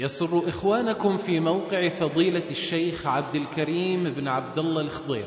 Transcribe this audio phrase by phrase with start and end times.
[0.00, 5.26] يسر إخوانكم في موقع فضيلة الشيخ عبد الكريم بن عبد الله الخضير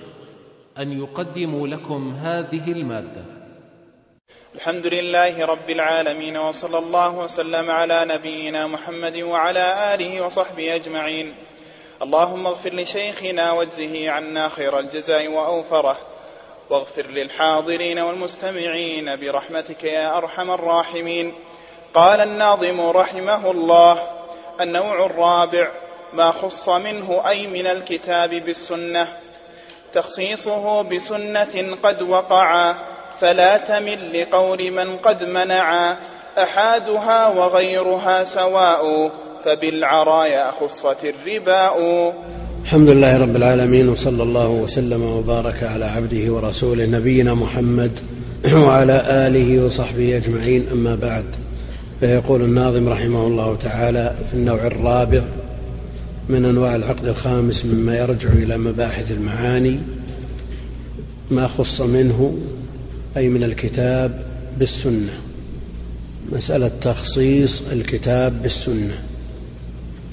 [0.78, 3.22] أن يقدموا لكم هذه المادة.
[4.56, 11.36] الحمد لله رب العالمين وصلى الله وسلم على نبينا محمد وعلى آله وصحبه أجمعين.
[12.02, 15.98] اللهم اغفر لشيخنا واجزه عنا خير الجزاء وأوفره.
[16.70, 21.34] واغفر للحاضرين والمستمعين برحمتك يا أرحم الراحمين.
[21.94, 24.13] قال الناظم رحمه الله
[24.62, 25.72] النوع الرابع
[26.14, 29.08] ما خص منه أي من الكتاب بالسنة.
[29.94, 32.76] تخصيصه بسنة قد وقعا
[33.20, 35.98] فلا تمل لقول من قد منعا
[36.38, 39.12] أحادها وغيرها سواء
[39.46, 41.78] فبالعرايا خصت الرباء
[42.64, 48.00] الحمد لله رب العالمين وصلى الله وسلم وبارك على عبده ورسوله نبينا محمد
[48.54, 50.68] وعلى آله وصحبه أجمعين.
[50.72, 51.26] أما بعد
[52.04, 55.24] فيقول الناظم رحمه الله تعالى في النوع الرابع
[56.30, 59.80] من أنواع العقد الخامس مما يرجع إلى مباحث المعاني
[61.32, 62.38] ما خص منه
[63.18, 64.26] أي من الكتاب
[64.60, 65.22] بالسنة.
[66.32, 69.00] مسألة تخصيص الكتاب بالسنة.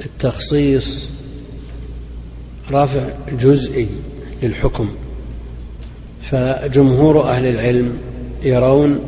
[0.04, 1.08] التخصيص
[2.72, 3.88] رفع جزئي
[4.42, 4.88] للحكم
[6.22, 7.98] فجمهور أهل العلم
[8.42, 9.00] يرون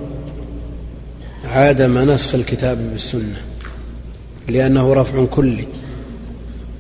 [1.53, 3.43] عدم نسخ الكتاب بالسنة
[4.49, 5.69] لأنه رفع كلي.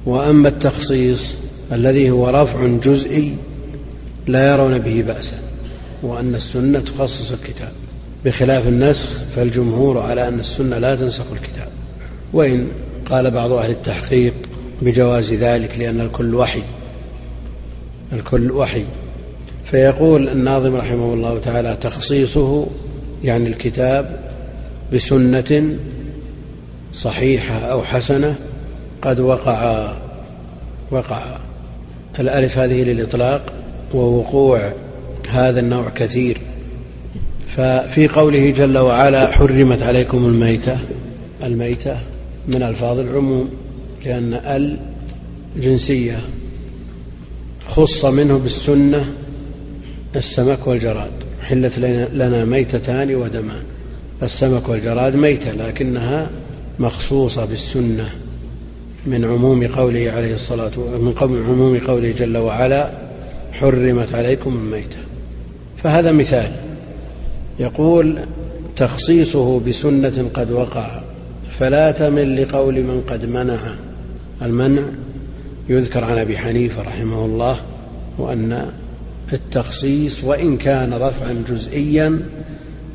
[0.06, 1.34] وأما التخصيص
[1.72, 3.36] الذي هو رفع جزئي
[4.26, 5.38] لا يرون به بأسا
[6.02, 7.72] وأن السنة تخصص الكتاب.
[8.24, 11.68] بخلاف النسخ فالجمهور على أن السنة لا تنسخ الكتاب.
[12.32, 12.68] وإن
[13.10, 14.34] قال بعض أهل التحقيق
[14.82, 16.62] بجواز ذلك لأن الكل وحي
[18.12, 18.84] الكل وحي.
[19.64, 22.66] فيقول الناظم رحمه الله تعالى تخصيصه
[23.24, 24.31] يعني الكتاب
[24.94, 25.76] بسنة
[26.94, 28.34] صحيحة أو حسنة
[29.02, 29.92] قد وقع
[30.90, 31.38] وقع
[32.20, 33.52] الألف هذه للإطلاق
[33.94, 34.72] ووقوع
[35.28, 36.38] هذا النوع كثير.
[37.48, 40.78] ففي قوله جل وعلا حرمت عليكم الميتة
[41.42, 41.96] الميتة
[42.48, 43.50] من ألفاظ العموم
[44.04, 44.78] لأن ال
[45.56, 46.18] جنسية
[47.68, 49.04] خص منه بالسنة
[50.16, 51.12] السمك والجراد
[51.42, 51.78] حلت
[52.12, 53.62] لنا ميتتان ودمان.
[54.22, 56.30] السمك والجراد ميتة لكنها
[56.78, 58.10] مخصوصة بالسنة
[59.06, 62.90] من عموم قوله عليه الصلاة من عموم قوله جل وعلا
[63.52, 64.96] حرمت عليكم الميتة.
[65.76, 66.52] فهذا مثال
[67.58, 68.18] يقول
[68.76, 71.00] تخصيصه بسنة قد وقع
[71.58, 73.58] فلا تمل لقول من قد منع.
[74.42, 74.82] المنع
[75.68, 77.56] يذكر عن أبي حنيفة رحمه الله
[78.18, 78.66] وأن
[79.32, 82.20] التخصيص وإن كان رفعا جزئيا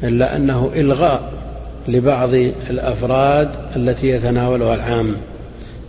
[0.04, 1.34] إلا أنه إلغاء
[1.88, 2.34] لبعض
[2.70, 5.16] الأفراد التي يتناولها العام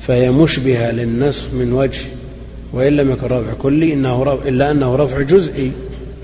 [0.01, 2.01] فهي مشبهة للنسخ من وجه
[2.73, 5.73] وإن لم يكن رفع كلي إنه رفع إلا أنه رفع جزئي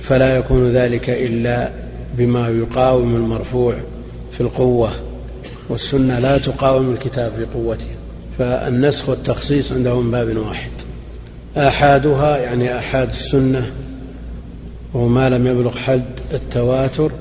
[0.02, 1.70] فلا يكون ذلك إلا
[2.18, 3.74] بما يقاوم المرفوع
[4.32, 4.90] في القوة
[5.68, 7.86] والسنة لا تقاوم الكتاب في قوته
[8.38, 10.70] فالنسخ والتخصيص عندهم باب واحد.
[11.56, 13.70] آحادها يعني آحاد السنة
[14.94, 17.12] وما لم يبلغ حد التواتر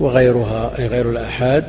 [0.00, 1.64] وغيرها أي غير الآحاد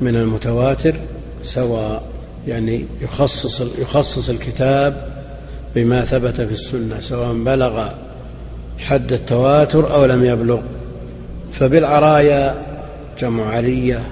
[0.00, 0.94] من المتواتر
[1.42, 2.02] سواء
[2.46, 5.16] يعني يخصص يخصص الكتاب
[5.74, 7.88] بما ثبت في السنة سواء بلغ
[8.78, 10.60] حد التواتر أو لم يبلغ.
[11.52, 12.54] فبالعرايا
[13.20, 14.02] جمع علية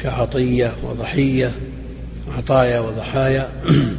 [0.00, 1.52] كعطية وضحية
[2.28, 3.48] عطايا وضحايا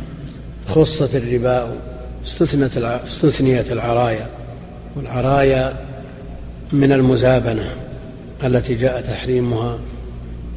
[0.75, 1.78] خصت الرباء
[2.25, 2.78] استثنت
[3.08, 4.28] استثنيت العرايا
[4.96, 5.74] والعرايا
[6.74, 7.88] من المزابنة.
[8.44, 9.79] التي جاء تحريمها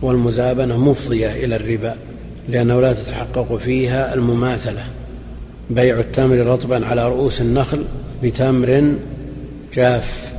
[0.03, 1.95] والمزابنة مفضية إلى الربا
[2.49, 4.85] لأنه لا تتحقق فيها المماثلة.
[5.71, 7.85] بيع التمر رطبا على رؤوس النخل
[8.23, 8.95] بتمر
[9.75, 10.33] جاف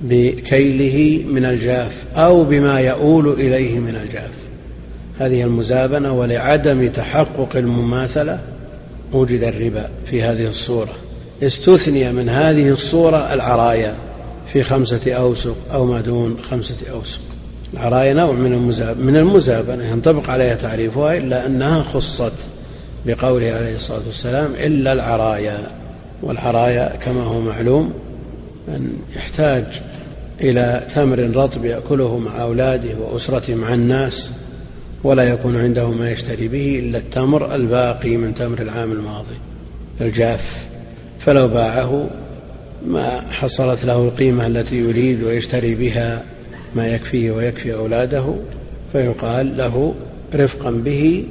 [0.00, 4.30] بكيله من الجاف أو بما يؤول إليه من الجاف.
[5.18, 8.38] هذه المزابنة ولعدم تحقق المماثلة
[9.12, 10.94] وجد الربا في هذه الصورة.
[11.42, 13.94] استثني من هذه الصورة العرايا.
[14.52, 17.20] في خمسة أوسق أو ما دون خمسة أوسق.
[17.74, 22.32] العرايا نوع من المزابنة من المزابنة ينطبق عليها تعريفها إلا أنها خصت
[23.06, 25.58] بقوله عليه الصلاة والسلام إلا العرايا.
[26.22, 27.92] والعرايا كما هو معلوم
[28.68, 29.64] أن يحتاج
[30.40, 34.30] إلى تمر رطب يأكله مع أولاده وأسرته مع الناس
[35.04, 39.38] ولا يكون عنده ما يشتري به إلا التمر الباقي من تمر العام الماضي
[40.00, 40.68] الجاف.
[41.18, 42.10] فلو باعه
[42.86, 46.24] ما حصلت له القيمة التي يريد ويشتري بها
[46.74, 48.34] ما يكفيه ويكفي أولاده
[48.92, 49.94] فيقال له
[50.34, 51.26] رفقا به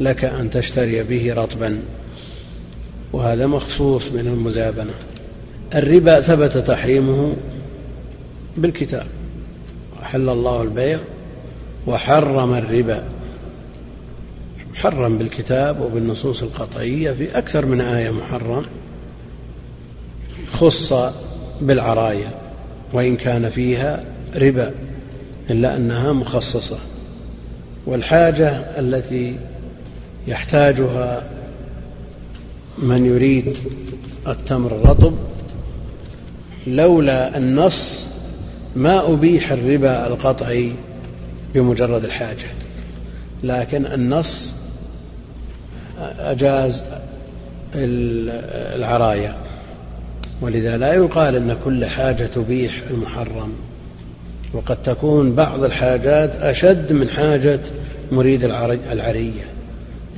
[0.00, 1.78] لك أن تشتري به رطبا.
[3.12, 4.92] وهذا مخصوص من المزابنة.
[5.74, 7.36] الربا ثبت تحريمه
[8.56, 9.06] بالكتاب.
[10.02, 10.98] أحل الله البيع
[11.86, 13.04] وحرم الربا.
[14.72, 18.64] محرم بالكتاب وبالنصوص القطعية في أكثر من آية محرم.
[20.62, 20.94] خص
[21.60, 22.34] بالعراية
[22.92, 24.04] وإن كان فيها
[24.36, 24.70] ربا
[25.50, 26.78] إلا أنها مخصصة.
[27.86, 29.38] والحاجة التي
[30.26, 31.22] يحتاجها
[32.78, 33.56] من يريد
[34.26, 35.14] التمر الرطب
[36.66, 38.06] لولا النص
[38.76, 40.72] ما أبيح الربا القطعي
[41.54, 42.50] بمجرد الحاجة.
[43.42, 44.52] لكن النص
[46.18, 46.82] أجاز
[47.74, 49.36] العرايا.
[50.42, 53.52] ولذا لا يقال أن كل حاجة تبيح المحرم
[54.54, 57.60] وقد تكون بعض الحاجات أشد من حاجة
[58.12, 58.44] مريد
[58.92, 59.44] العرية.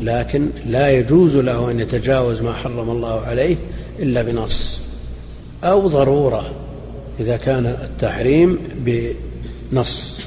[0.00, 3.56] لكن لا يجوز له أن يتجاوز ما حرم الله عليه
[3.98, 4.80] إلا بنص
[5.64, 6.50] أو ضرورة
[7.20, 10.20] إذا كان التحريم بنص.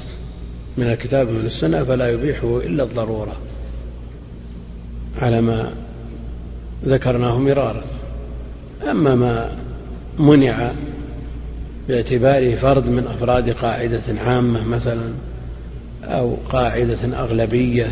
[0.78, 3.36] من الكتاب ومن السنة فلا يبيحه إلا الضرورة.
[5.18, 5.72] على ما
[6.84, 7.84] ذكرناه مرارا.
[8.90, 9.56] أما ما
[10.18, 10.72] منع
[11.88, 15.12] باعتباره فرد من أفراد قاعدة عامة مثلا
[16.04, 17.86] أو قاعدة أغلبية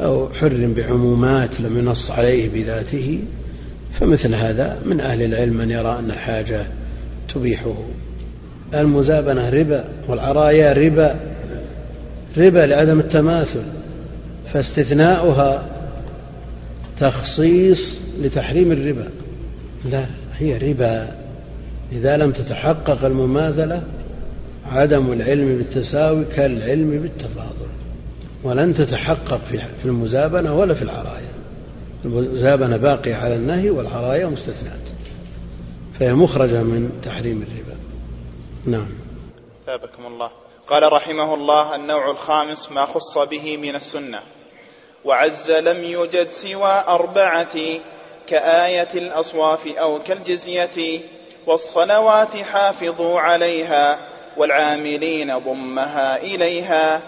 [0.00, 3.18] أو حر بعمومات لم ينص عليه بذاته
[3.92, 6.66] فمثل هذا من أهل العلم من يرى أن الحاجة
[7.34, 7.74] تبيحه.
[8.74, 11.16] المزابنة ربا والعرايا ربا
[12.36, 13.62] ربا لعدم التماثل
[14.52, 15.66] فاستثناؤها
[17.00, 19.08] تخصيص لتحريم الربا.
[19.90, 20.04] لا.
[20.40, 21.16] هي ربا.
[21.92, 23.82] إذا لم تتحقق المماثلة
[24.72, 27.70] عدم العلم بالتساوي كالعلم بالتفاضل.
[28.44, 29.40] ولن تتحقق
[29.82, 31.30] في المزابنة ولا في العرايا
[32.04, 34.88] المزابنة باقية على النهي والعرايا مستثنات
[36.00, 37.80] فهي مخرجة من تحريم الربا.
[38.66, 38.88] نعم.
[39.66, 40.30] ثابكم الله.
[40.66, 44.20] قال رحمه الله النوع الخامس ما خص به من السنة.
[45.04, 47.56] وعز لم يوجد سوى أربعة
[48.26, 51.00] كآية الأصواف أو كالجزية
[51.46, 53.98] والصلوات حافظوا عليها
[54.36, 57.00] والعاملين ضمها إليها.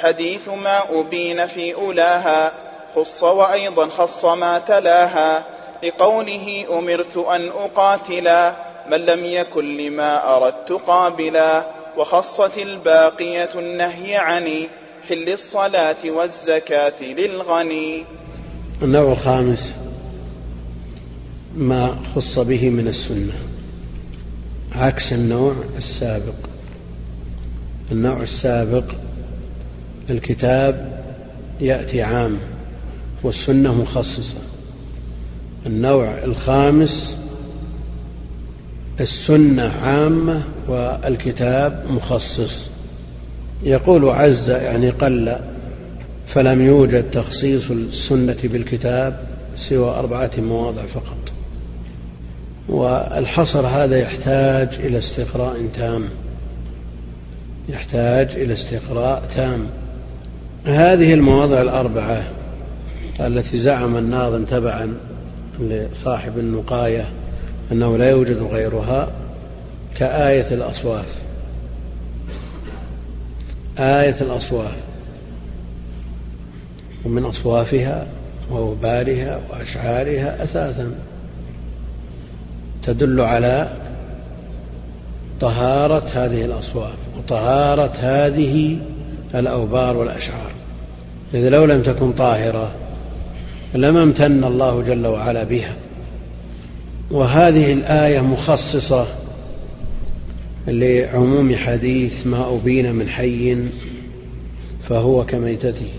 [0.00, 2.52] حديث ما أبين في أولاها
[2.94, 5.44] خص وأيضا خص ما تلاها.
[5.82, 8.54] لقوله أمرت أن أقاتلا
[8.90, 11.64] من لم يكن لما أردت قابلا.
[11.96, 14.68] وخصت الباقية النهي عن
[15.08, 18.04] حل الصلاة والزكاة للغني.
[18.82, 19.83] النوع الخامس.
[21.56, 23.32] ما خص به من السنة.
[24.72, 26.34] عكس النوع السابق.
[27.92, 28.84] النوع السابق
[30.10, 31.04] الكتاب
[31.60, 32.38] يأتي عام
[33.22, 34.38] والسنة مخصصة.
[35.66, 37.16] النوع الخامس
[39.00, 42.68] السنة عامة والكتاب مخصص.
[43.62, 45.36] يقول عز يعني قل
[46.26, 49.26] فلم يوجد تخصيص السنة بالكتاب
[49.56, 51.33] سوى أربعة مواضع فقط.
[52.68, 56.08] والحصر هذا يحتاج إلى استقراء تام.
[57.68, 59.66] يحتاج إلى استقراء تام.
[60.64, 62.22] هذه المواضع الأربعة
[63.20, 64.94] التي زعم الناظم تبعا
[65.60, 67.08] لصاحب النقاية
[67.72, 69.08] أنه لا يوجد غيرها
[69.96, 71.06] كآية الأصواف.
[73.78, 74.74] آية الأصواف.
[77.04, 78.06] ومن أصوافها
[78.50, 80.94] ووبارها وأشعارها أساسا
[82.86, 83.68] تدل على
[85.40, 88.78] طهارة هذه الأصواف وطهارة هذه
[89.34, 90.50] الأوبار والأشعار.
[91.34, 92.74] إذ لو لم تكن طاهرة
[93.74, 95.76] لما امتن الله جل وعلا بها.
[97.10, 99.06] وهذه الآية مخصصة
[100.66, 103.56] لعموم حديث ما أبين من حي
[104.82, 105.90] فهو كميتته.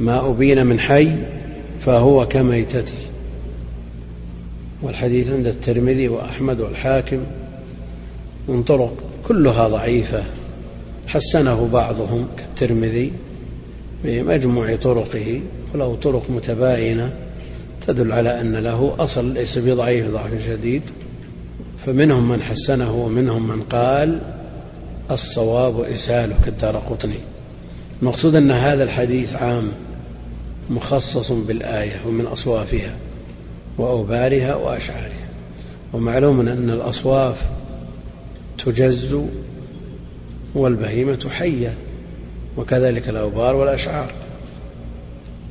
[0.00, 1.10] ما أبين من حي
[1.80, 2.98] فهو كميتته.
[4.82, 7.24] والحديث عند الترمذي وأحمد والحاكم
[8.48, 8.94] من طرق
[9.28, 10.22] كلها ضعيفة
[11.06, 13.12] حسنه بعضهم كالترمذي
[14.04, 15.40] بمجموع طرقه
[15.74, 17.12] وله طرق متباينة
[17.86, 20.82] تدل على أن له أصل ليس بضعيف ضعف شديد.
[21.86, 24.20] فمنهم من حسنه ومنهم من قال
[25.10, 27.18] الصواب إرساله كالدار قطني.
[28.02, 29.72] المقصود أن هذا الحديث عام
[30.70, 32.96] مخصص بالآية ومن أصوافها.
[33.78, 35.26] وأوبارها وأشعارها.
[35.92, 37.42] ومعلوم أن الأصواف
[38.64, 39.16] تجز
[40.54, 41.74] والبهيمة حية
[42.56, 44.12] وكذلك الأوبار والأشعار.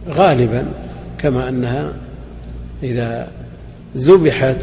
[0.10, 0.66] غالبا
[1.18, 1.94] كما أنها
[2.84, 3.32] إذا
[3.98, 4.62] ذبحت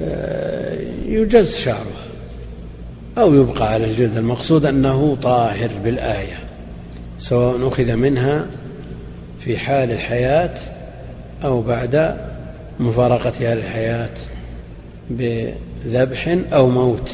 [0.00, 2.04] آه، يجز شعرها
[3.18, 4.16] أو يبقى على الجلد.
[4.16, 6.38] المقصود أنه طاهر بالآية
[7.18, 8.46] سواء أخذ منها
[9.40, 10.54] في حال الحياة
[11.44, 12.16] أو بعد
[12.80, 14.14] مفارقتها للحياة
[15.10, 17.10] بذبح أو موت.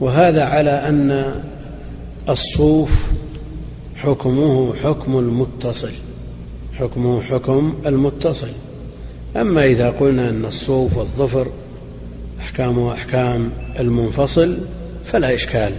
[0.00, 1.34] وهذا على أن
[2.28, 3.06] الصوف
[3.96, 5.92] حكمه حكم المتصل
[6.78, 8.52] حكمه حكم المتصل.
[9.36, 11.46] أما إذا قلنا أن الصوف والظفر
[12.40, 14.58] أحكامه أحكام المنفصل
[15.04, 15.72] فلا إشكال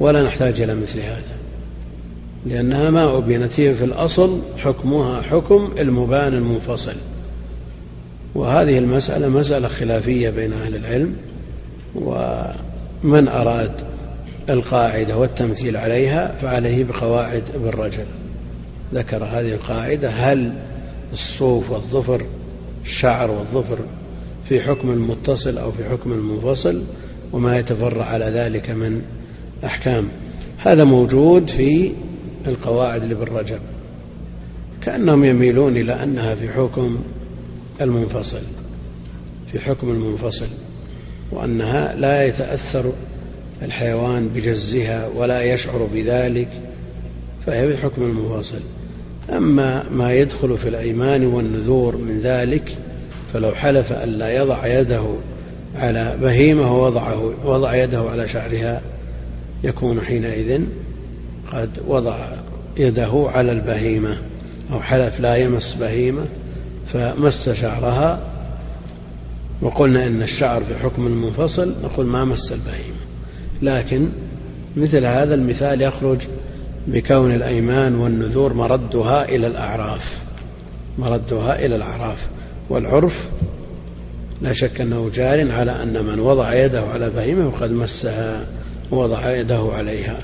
[0.00, 1.35] ولا نحتاج إلى مثل هذا.
[2.46, 6.94] لأنها ما أبينت هي في الأصل حكمها حكم المبان المنفصل.
[8.34, 11.16] وهذه المسألة مسألة خلافية بين أهل العلم
[11.94, 13.72] ومن أراد
[14.48, 18.06] القاعدة والتمثيل عليها فعليه بقواعد ابن رجب.
[18.94, 20.52] ذكر هذه القاعدة هل
[21.12, 22.26] الصوف والظفر
[22.84, 23.78] الشعر والظفر
[24.44, 26.82] في حكم المتصل أو في حكم المنفصل
[27.32, 29.02] وما يتفرع على ذلك من
[29.64, 30.08] أحكام.
[30.58, 31.92] هذا موجود في
[32.50, 33.60] القواعد لابن رجب
[34.82, 36.98] كأنهم يميلون إلى أنها في حكم
[37.80, 38.42] المنفصل
[39.52, 40.46] في حكم المنفصل
[41.32, 42.92] وأنها لا يتأثر
[43.62, 46.48] الحيوان بجزها ولا يشعر بذلك
[47.46, 48.60] فهي في حكم المنفصل.
[49.36, 52.76] أما ما يدخل في الأيمان والنذور من ذلك
[53.32, 55.04] فلو حلف أن لا يضع يده
[55.76, 58.82] على بهيمة ووضعه وضع يده على شعرها
[59.64, 60.60] يكون حينئذ
[61.52, 62.16] قد وضع
[62.76, 64.18] يده على البهيمة
[64.72, 66.24] أو حلف لا يمس بهيمة
[66.86, 68.20] فمس شعرها
[69.62, 72.96] وقلنا إن الشعر في حكم المنفصل نقول ما مس البهيمة.
[73.62, 74.08] لكن
[74.76, 76.18] مثل هذا المثال يخرج
[76.86, 80.22] بكون الأيمان والنذور مردها إلى الأعراف
[80.98, 82.28] مردها إلى الأعراف.
[82.70, 83.30] والعرف
[84.42, 88.46] لا شك أنه جار على أن من وضع يده على بهيمة فقد مسها
[88.90, 90.18] ووضع يده عليها.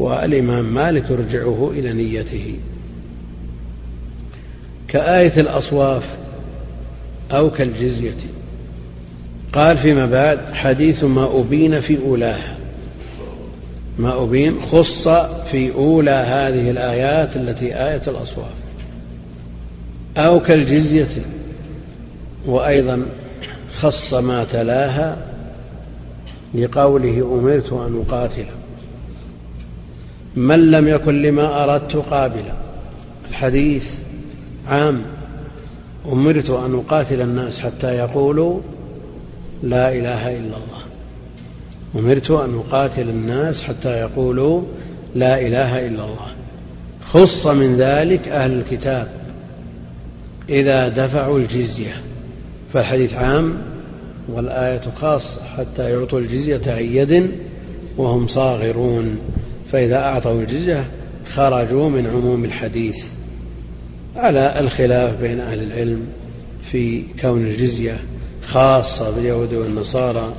[0.00, 2.54] والإمام مالك يرجعه إلى نيته.
[4.88, 6.16] كآية الأصواف
[7.32, 8.16] أو كالجزية.
[9.52, 12.56] قال فيما بعد حديث ما أبين في أولاها.
[13.98, 15.08] ما أبين خص
[15.50, 18.54] في أولى هذه الآيات التي آية الأصواف.
[20.16, 21.22] أو كالجزية.
[22.46, 23.02] وأيضا
[23.80, 25.16] خص ما تلاها
[26.54, 28.44] لقوله أمرت أن أقاتل
[30.36, 32.52] من لم يكن لما أردت قابلا.
[33.30, 33.94] الحديث
[34.68, 35.02] عام.
[36.12, 38.60] أمرت أن أقاتل الناس حتى يقولوا
[39.62, 40.82] لا إله إلا الله.
[41.96, 44.62] أمرت أن أقاتل الناس حتى يقولوا
[45.14, 46.34] لا إله إلا الله.
[47.02, 49.08] خص من ذلك أهل الكتاب.
[50.48, 52.02] إذا دفعوا الجزية.
[52.72, 53.58] فالحديث عام.
[54.28, 57.30] والآية خاصة حتى يعطوا الجزية عن يد
[57.96, 59.18] وهم صاغرون.
[59.72, 60.90] فإذا أعطوا الجزية
[61.34, 63.04] خرجوا من عموم الحديث
[64.16, 66.06] على الخلاف بين أهل العلم
[66.62, 68.00] في كون الجزية
[68.42, 70.34] خاصة باليهود والنصارى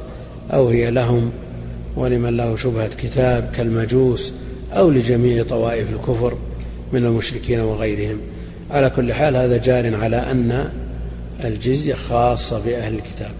[0.53, 1.31] أو هي لهم
[1.95, 4.33] ولمن له شبهة كتاب كالمجوس
[4.73, 6.37] أو لجميع طوائف الكفر
[6.93, 8.17] من المشركين وغيرهم.
[8.71, 10.69] على كل حال هذا جار على أن
[11.43, 13.31] الجزية خاصة بأهل الكتاب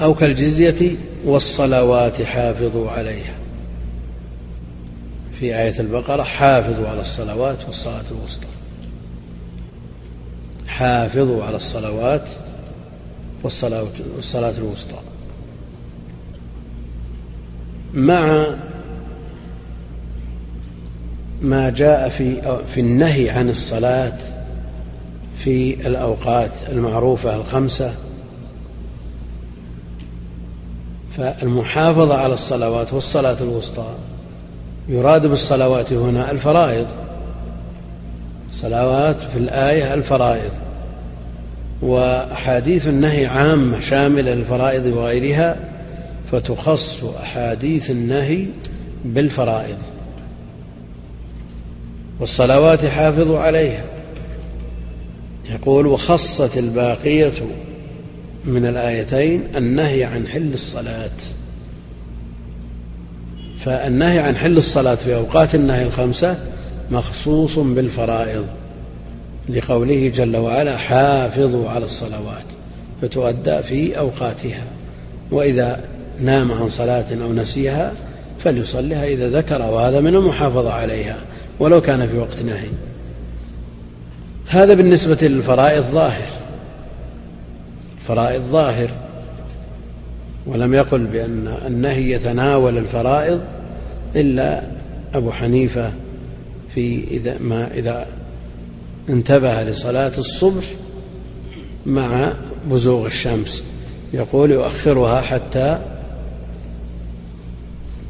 [0.00, 3.39] أو كالجزية والصلوات حافظوا عليها.
[5.40, 8.46] في آية البقرة حافظوا على الصلوات والصلاة الوسطى.
[10.66, 12.28] حافظوا على الصلوات
[13.42, 14.98] والصلاة, والصلاة الوسطى.
[17.94, 18.46] مع
[21.42, 22.42] ما جاء في
[22.74, 24.18] في النهي عن الصلاة
[25.38, 27.94] في الأوقات المعروفة الخمسة
[31.16, 33.94] فالمحافظة على الصلوات والصلاة الوسطى
[34.90, 36.86] يراد بالصلوات هنا الفرائض.
[38.52, 40.50] صلوات في الآية الفرائض.
[41.82, 45.56] وأحاديث النهي عامة شاملة للفرائض وغيرها
[46.32, 48.46] فتخص أحاديث النهي
[49.04, 49.78] بالفرائض.
[52.20, 53.84] والصلوات حافظوا عليها.
[55.50, 57.32] يقول وخصت الباقية
[58.44, 61.10] من الآيتين النهي عن حل الصلاة.
[63.64, 66.36] فالنهي عن حل الصلاة في أوقات النهي الخمسة
[66.90, 68.46] مخصوص بالفرائض
[69.48, 72.44] لقوله جل وعلا حافظوا على الصلوات
[73.02, 74.62] فتؤدى في أوقاتها.
[75.30, 75.80] وإذا
[76.20, 77.92] نام عن صلاة أو نسيها
[78.38, 81.16] فليصليها إذا ذكر وهذا من المحافظة عليها
[81.60, 82.68] ولو كان في وقت نهي.
[84.48, 86.26] هذا بالنسبة للفرائض ظاهر.
[88.06, 88.88] فرائض ظاهر.
[90.46, 93.40] ولم يقل بأن النهي يتناول الفرائض
[94.16, 94.62] إلا
[95.14, 95.92] أبو حنيفة
[96.74, 98.06] في إذا ما إذا
[99.08, 100.64] انتبه لصلاة الصبح
[101.86, 102.32] مع
[102.70, 103.62] بزوغ الشمس.
[104.12, 105.78] يقول يؤخرها حتى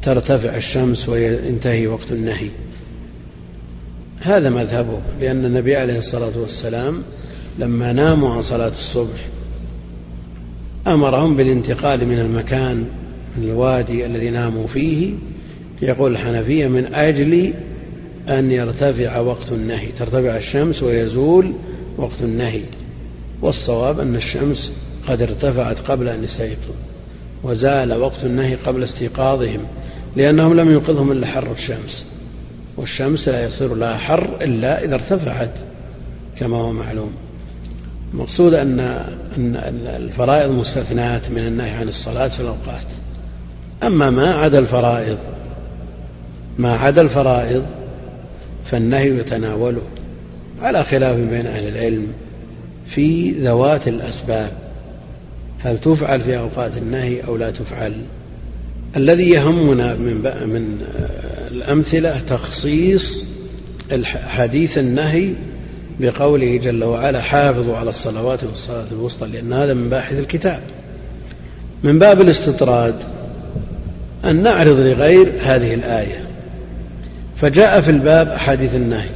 [0.01, 2.49] ترتفع الشمس وينتهي وقت النهي.
[4.21, 7.03] هذا مذهبه لأن النبي عليه الصلاة والسلام
[7.59, 9.27] لما ناموا عن صلاة الصبح
[10.87, 12.85] أمرهم بالانتقال من المكان
[13.37, 15.13] من الوادي الذي ناموا فيه
[15.81, 17.53] يقول الحنفية من أجل
[18.29, 19.87] أن يرتفع وقت النهي.
[19.91, 21.53] ترتفع الشمس ويزول
[21.97, 22.61] وقت النهي.
[23.41, 24.71] والصواب أن الشمس
[25.07, 26.75] قد ارتفعت قبل أن يستيقظوا
[27.43, 29.59] وزال وقت النهي قبل استيقاظهم
[30.15, 32.05] لأنهم لم يوقظهم إلا حر الشمس.
[32.77, 35.53] والشمس لا يصير لها حر إلا إذا ارتفعت
[36.39, 37.11] كما هو معلوم.
[38.13, 38.79] المقصود أن
[39.37, 39.55] أن
[39.95, 42.87] الفرائض مستثناة من النهي عن الصلاة في الأوقات.
[43.83, 45.17] أما ما عدا الفرائض
[46.57, 47.63] ما عدا الفرائض
[48.65, 49.81] فالنهي يتناوله
[50.61, 52.07] على خلاف بين أهل العلم
[52.85, 54.51] في ذوات الأسباب.
[55.59, 58.01] هل تفعل في أوقات النهي أو لا تفعل؟
[58.95, 60.13] الذي يهمنا من
[60.45, 60.77] من
[61.51, 63.25] الأمثلة تخصيص
[64.05, 65.33] حديث النهي
[66.01, 70.63] بقوله جل وعلا حافظوا على الصلوات والصلاة الوسطى لأن هذا من باحث الكتاب.
[71.83, 72.95] من باب الاستطراد
[74.25, 76.27] أن نعرض لغير هذه الآية.
[77.35, 79.09] فجاء في الباب أحاديث النهي.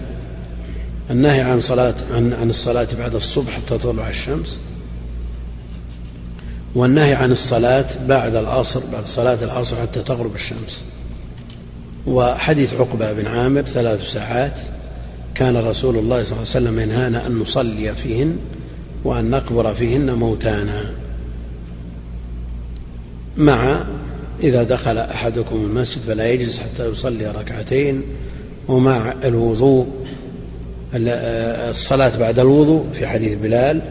[1.12, 4.60] النهي عن صلاة عن عن الصلاة بعد الصبح حتى تطلع الشمس.
[6.76, 10.82] والنهي عن الصلاة بعد العصر بعد صلاة العصر حتى تغرب الشمس.
[12.08, 14.60] وحديث عقبة بن عامر ثلاث ساعات.
[15.36, 18.38] كان رسول الله صلى الله عليه وسلم ينهانا أن نصلي فيهن
[19.04, 20.92] وأن نقبر فيهن موتانا.
[23.38, 23.84] مع
[24.44, 28.02] إذا دخل أحدكم المسجد فلا يجلس حتى يصلي ركعتين
[28.68, 29.88] ومع الوضوء
[30.94, 33.82] الصلاة بعد الوضوء في حديث بلال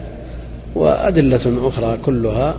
[0.75, 2.57] وأدلة أخرى كلها.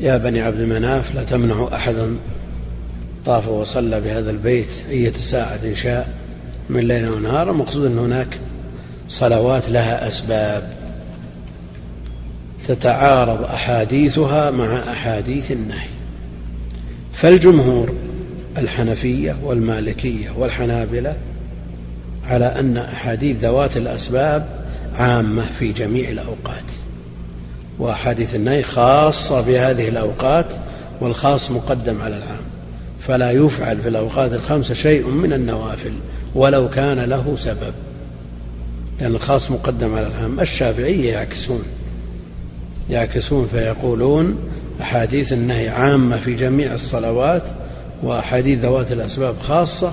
[0.00, 2.16] يا بني عبد مناف لا تمنعوا أحدا
[3.26, 6.25] طاف وصلى بهذا البيت أية ساعة شاء.
[6.70, 8.38] من ليل ونهار المقصود أن هناك
[9.08, 10.72] صلوات لها أسباب.
[12.68, 15.88] تتعارض أحاديثها مع أحاديث النهي.
[17.12, 17.94] فالجمهور
[18.58, 21.16] الحنفية والمالكية والحنابلة
[22.24, 24.48] على أن أحاديث ذوات الأسباب
[24.92, 26.64] عامة في جميع الأوقات.
[27.78, 30.46] وأحاديث النهي خاصة بهذه الأوقات
[31.00, 32.45] والخاص مقدم على العام.
[33.06, 35.92] فلا يفعل في الأوقات الخمسة شيء من النوافل
[36.34, 37.74] ولو كان له سبب.
[39.00, 41.62] لأن الخاص مقدم على العام الشافعية يعكسون.
[42.90, 44.36] يعكسون فيقولون
[44.80, 47.42] أحاديث النهي عامة في جميع الصلوات
[48.02, 49.92] وأحاديث ذوات الأسباب خاصة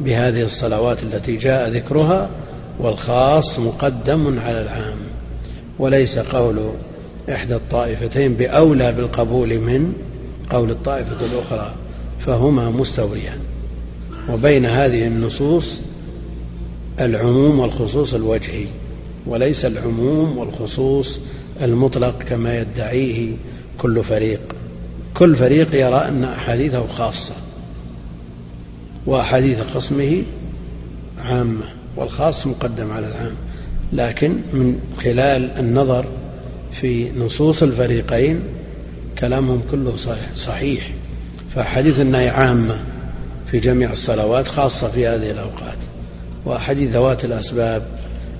[0.00, 2.28] بهذه الصلوات التي جاء ذكرها
[2.80, 4.98] والخاص مقدم على العام
[5.78, 6.70] وليس قول
[7.32, 9.92] إحدى الطائفتين بأولى بالقبول من
[10.50, 11.74] قول الطائفة الأخرى.
[12.20, 13.38] فهما مستويان
[14.28, 15.76] وبين هذه النصوص
[17.00, 18.66] العموم والخصوص الوجهي
[19.26, 21.20] وليس العموم والخصوص
[21.62, 23.36] المطلق كما يدعيه
[23.78, 24.40] كل فريق.
[25.14, 27.34] كل فريق يرى أن أحاديثه خاصة
[29.06, 30.22] وأحاديث خصمه
[31.18, 31.64] عامة
[31.96, 33.34] والخاص مقدم على العام.
[33.92, 36.06] لكن من خلال النظر
[36.72, 38.40] في نصوص الفريقين
[39.18, 39.96] كلامهم كله
[40.36, 40.90] صحيح.
[41.54, 42.78] فحديث النهي عامة
[43.50, 45.78] في جميع الصلوات خاصة في هذه الأوقات.
[46.44, 47.82] وأحاديث ذوات الأسباب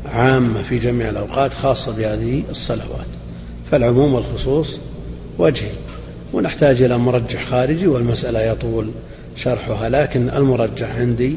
[0.06, 3.06] عامة في جميع الأوقات خاصة بهذه الصلوات.
[3.70, 4.80] فالعموم والخصوص
[5.38, 5.72] وجهي
[6.32, 8.90] ونحتاج إلى مرجح خارجي والمسألة يطول
[9.36, 11.36] شرحها لكن المرجح عندي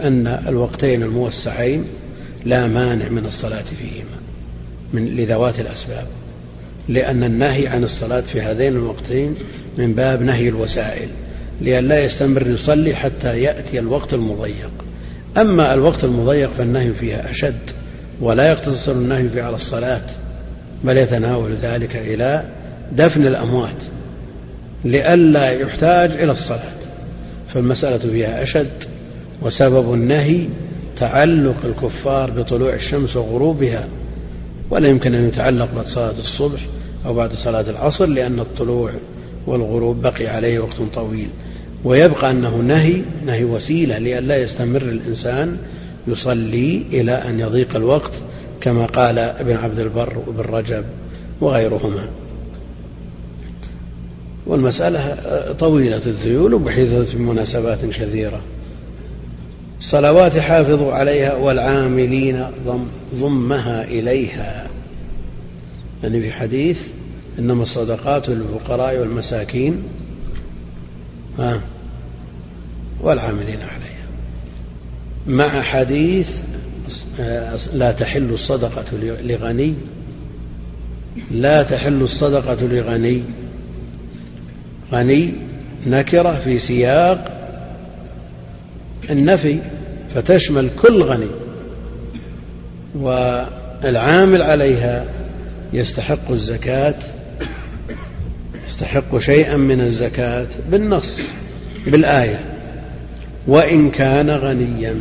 [0.00, 1.84] أن الوقتين الموسعين
[2.44, 4.18] لا مانع من الصلاة فيهما
[4.92, 6.06] من لذوات الأسباب.
[6.88, 9.34] لأن النهي عن الصلاة في هذين الوقتين
[9.78, 11.08] من باب نهي الوسائل
[11.60, 14.70] لئلا يستمر يصلي حتى يأتي الوقت المضيق.
[15.36, 17.70] أما الوقت المضيق فالنهي فيها أشد
[18.20, 20.02] ولا يقتصر النهي فيه على الصلاة
[20.84, 22.44] بل يتناول ذلك إلى
[22.92, 23.76] دفن الأموات
[24.84, 26.82] لئلا يحتاج إلى الصلاة.
[27.54, 28.84] فالمسألة فيها أشد
[29.42, 30.46] وسبب النهي
[30.96, 33.88] تعلق الكفار بطلوع الشمس وغروبها
[34.72, 36.60] ولا يمكن أن يتعلق بعد صلاة الصبح
[37.06, 38.92] أو بعد صلاة العصر لأن الطلوع
[39.46, 41.28] والغروب بقي عليه وقت طويل.
[41.84, 45.56] ويبقى أنه نهي نهي وسيلة لئلا يستمر الإنسان
[46.06, 48.12] يصلي إلى أن يضيق الوقت
[48.60, 50.84] كما قال ابن عبد البر وابن رجب
[51.40, 52.08] وغيرهما.
[54.46, 55.16] والمسألة
[55.58, 58.40] طويلة الذيول وبحيث في مناسبات كثيرة.
[59.82, 64.66] الصلوات حافظوا عليها والعاملين ضم ضمها إليها.
[66.02, 66.88] يعني في حديث
[67.38, 69.82] إنما الصدقات للفقراء والمساكين
[71.38, 71.60] ها
[73.00, 74.06] والعاملين عليها.
[75.26, 76.40] مع حديث
[77.72, 78.84] لا تحل الصدقة
[79.22, 79.74] لغني
[81.30, 83.22] لا تحل الصدقة لغني.
[84.92, 85.34] غني
[85.86, 87.41] نكرة في سياق
[89.12, 89.58] النفي
[90.14, 91.26] فتشمل كل غني
[92.94, 95.04] والعامل عليها
[95.72, 96.94] يستحق الزكاة
[98.66, 101.20] يستحق شيئا من الزكاة بالنص
[101.86, 102.40] بالآية.
[103.46, 104.96] وإن كان غنيا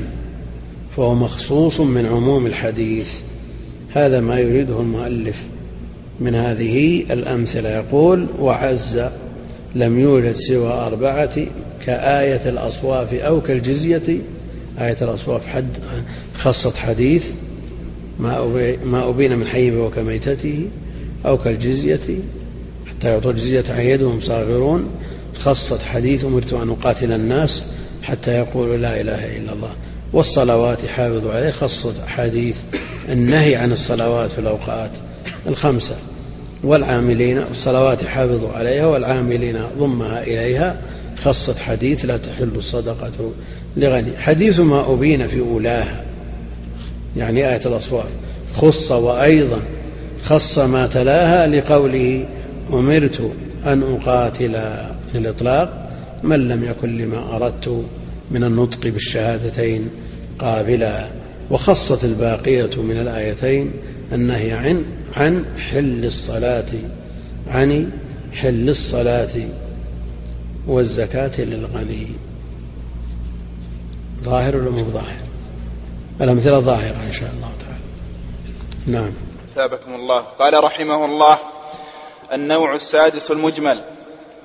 [0.96, 3.14] فهو مخصوص من عموم الحديث.
[3.94, 5.38] هذا ما يريده المؤلف
[6.20, 7.70] من هذه الأمثلة.
[7.70, 9.02] يقول وعز
[9.76, 11.34] لم يوجد سوى أربعة
[11.86, 14.22] كآية الأصواف أو كالجزية
[14.80, 15.68] آية الأصواف حد
[16.36, 17.32] خصت حديث
[18.20, 20.68] ما أبين من حيه وكميتته
[21.26, 22.00] أو كالجزية
[22.90, 24.90] حتى يعطوا الجزية عن يدهم صاغرون.
[25.40, 27.64] خصت حديث أمرت أن أقاتل الناس
[28.04, 29.76] حتى يقولوا لا إله إلا الله.
[30.14, 32.58] والصلوات حافظوا عليه خصت حديث
[33.10, 34.92] النهي عن الصلوات في الأوقات
[35.48, 35.96] الخمسة.
[36.64, 40.82] والعاملين الصلوات حافظوا عليها والعاملين ضمها إليها.
[41.24, 43.12] خصت حديث لا تحل الصدقة
[43.78, 46.04] لغني حديث ما أبين في أولاها
[47.18, 48.10] يعني آية الأصوات
[48.54, 49.60] خص وأيضا
[50.24, 52.26] خص ما تلاها لقوله
[52.74, 53.32] أمرت
[53.66, 54.60] أن أقاتل
[55.14, 55.92] للإطلاق
[56.24, 57.86] من لم يكن لما أردت
[58.32, 59.90] من النطق بالشهادتين
[60.40, 61.08] قابلا.
[61.52, 63.72] وخصت الباقية من الآيتين
[64.14, 64.84] النهي عن
[65.16, 66.66] عن حل الصلاة
[67.48, 67.92] عن
[68.34, 69.48] حل الصلاة
[70.68, 72.08] والزكاة للغني.
[74.24, 75.22] ظاهر ولا مو ظاهر؟
[76.22, 77.82] الأمثلة ظاهرة إن شاء الله تعالى.
[78.88, 79.12] نعم.
[79.56, 80.20] ثابكم الله.
[80.20, 81.38] قال رحمه الله
[82.34, 83.82] النوع السادس المجمل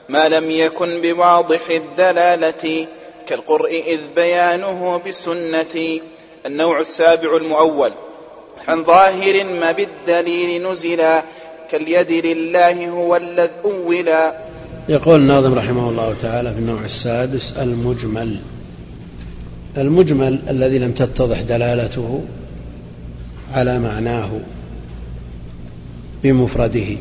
[0.08, 2.86] ما لم يكن بواضح الدلالة
[3.26, 6.00] كالقرء إذ بيانه بالسنة.
[6.46, 7.92] النوع السابع المؤول
[8.68, 11.24] عن ظاهر ما بالدليل نزلا
[11.70, 14.55] كاليد لله هو الذي أولا.
[14.88, 18.36] يقول الناظم رحمه الله تعالى في النوع السادس المجمل.
[19.76, 22.24] المجمل الذي لم تتضح دلالته
[23.52, 24.30] على معناه
[26.22, 26.96] بمفرده.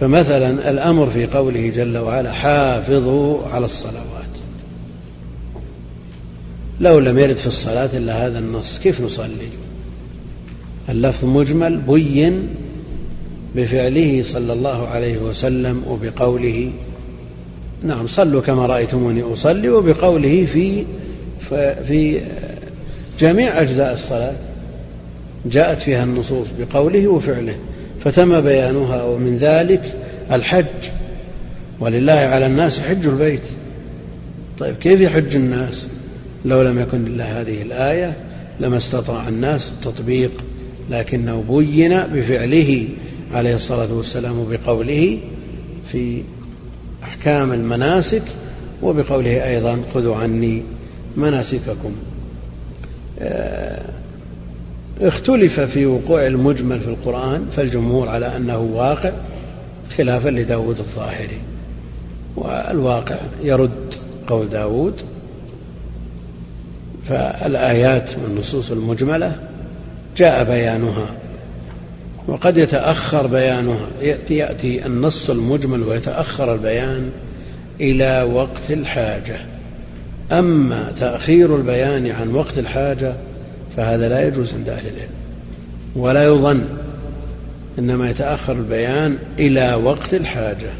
[0.00, 4.30] فمثلا الأمر في قوله جل وعلا حافظوا على الصلوات.
[6.80, 9.48] لو لم يرد في الصلاة إلا هذا النص كيف نصلي؟
[10.88, 12.48] اللفظ مجمل بين
[13.56, 16.70] بفعله صلى الله عليه وسلم وبقوله
[17.82, 20.84] نعم صلوا كما رأيتموني أصلي وبقوله في
[21.86, 22.20] في
[23.20, 24.34] جميع أجزاء الصلاة
[25.46, 27.56] جاءت فيها النصوص بقوله وفعله
[28.04, 29.94] فتم بيانها ومن ذلك
[30.32, 30.64] الحج.
[31.80, 33.40] ولله على الناس حج البيت.
[34.58, 35.86] طيب كيف يحج الناس؟
[36.44, 38.16] لو لم يكن لله هذه الآية
[38.60, 40.44] لما استطاع الناس التطبيق
[40.90, 42.88] لكنه بين بفعله
[43.34, 45.18] عليه الصلاة والسلام بقوله
[45.92, 46.22] في
[47.02, 48.22] أحكام المناسك
[48.82, 50.62] وبقوله أيضا خذوا عني
[51.16, 51.92] مناسككم.
[53.18, 53.82] آه،
[55.00, 59.12] اختلف في وقوع المجمل في القرآن فالجمهور على أنه واقع
[59.96, 61.40] خلافا لداود الظاهري
[62.36, 63.94] والواقع يرد
[64.28, 64.94] قول داود.
[67.04, 69.36] فالآيات والنصوص المجملة
[70.16, 71.19] جاء بيانها
[72.28, 73.86] وقد يتأخر بيانها.
[74.00, 77.10] يأتي, يأتي النص المجمل ويتأخر البيان
[77.80, 79.40] إلى وقت الحاجة.
[80.32, 83.14] أما تأخير البيان عن وقت الحاجة
[83.76, 85.12] فهذا لا يجوز عند أهل العلم
[85.96, 86.64] ولا يظن.
[87.78, 90.70] إنما يتأخر البيان إلى وقت الحاجة.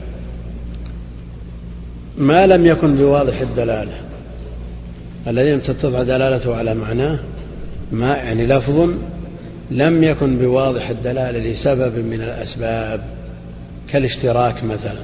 [2.18, 4.00] ما لم يكن بواضح الدلالة.
[5.26, 7.18] الذي لم تتضح دلالته على معناه
[7.92, 8.90] ما يعني لفظ
[9.70, 13.00] لم يكن بواضح الدلالة لسبب من الأسباب
[13.92, 15.02] كالاشتراك مثلا.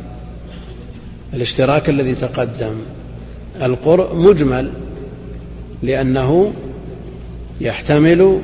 [1.35, 2.75] الاشتراك الذي تقدم
[3.63, 4.71] القرء مجمل
[5.83, 6.53] لأنه
[7.61, 8.41] يحتمل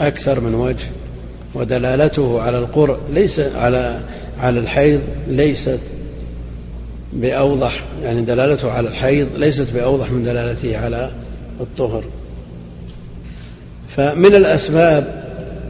[0.00, 0.86] أكثر من وجه
[1.54, 4.00] ودلالته على القرء ليس على
[4.40, 5.80] على الحيض ليست
[7.12, 11.10] بأوضح يعني دلالته على الحيض ليست بأوضح من دلالته على
[11.60, 12.04] الطهر.
[13.88, 15.17] فمن الأسباب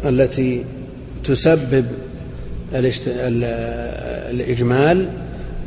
[0.04, 0.64] التي
[1.24, 1.84] تسبب
[4.30, 5.08] الإجمال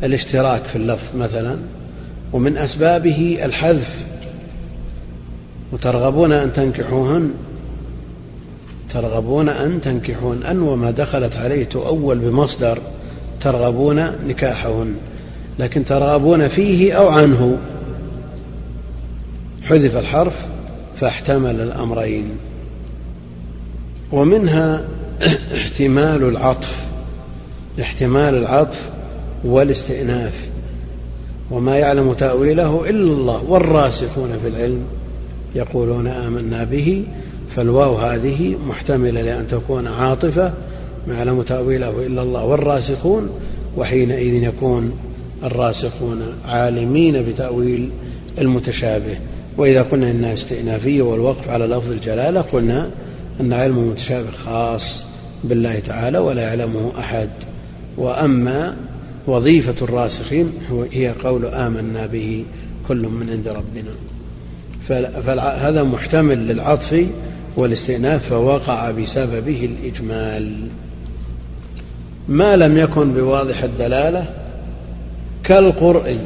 [0.03, 1.57] الاشتراك في اللفظ مثلا
[2.33, 4.05] ومن أسبابه الحذف.
[5.71, 7.31] وترغبون أن تنكحوهن.
[8.89, 12.79] ترغبون أن تنكحون أن وما دخلت عليه تؤول بمصدر
[13.41, 14.95] ترغبون نكاحهن.
[15.59, 17.57] لكن ترغبون فيه أو عنه.
[19.63, 20.45] حذف الحرف
[20.95, 22.25] فاحتمل الأمرين.
[24.11, 24.85] ومنها
[25.53, 26.85] احتمال العطف
[27.81, 28.89] احتمال العطف
[29.45, 30.33] والاستئناف
[31.51, 34.83] وما يعلم تأويله إلا الله والراسخون في العلم
[35.55, 37.03] يقولون آمنا به
[37.49, 40.53] فالواو هذه محتملة لأن تكون عاطفة
[41.07, 43.29] ما يعلم تأويله إلا الله والراسخون
[43.77, 44.91] وحينئذ يكون
[45.43, 47.89] الراسخون عالمين بتأويل
[48.37, 49.17] المتشابه.
[49.57, 52.89] وإذا قلنا إنها استئنافية والوقف على لفظ الجلالة قلنا
[53.39, 55.03] أن علم المتشابه خاص
[55.43, 57.29] بالله تعالى ولا يعلمه أحد.
[57.97, 58.75] وأما
[59.27, 60.53] وظيفة الراسخين
[60.91, 62.45] هي قول آمنا به
[62.87, 63.91] كل من عند ربنا.
[65.21, 67.05] فهذا محتمل للعطف
[67.57, 70.67] والاستئناف فوقع بسببه الإجمال.
[72.27, 74.25] ما لم يكن بواضح الدلالة
[75.43, 76.17] كالقرء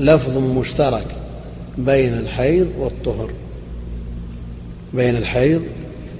[0.00, 1.06] لفظ مشترك
[1.78, 3.30] بين الحيض والطهر.
[4.94, 5.62] بين الحيض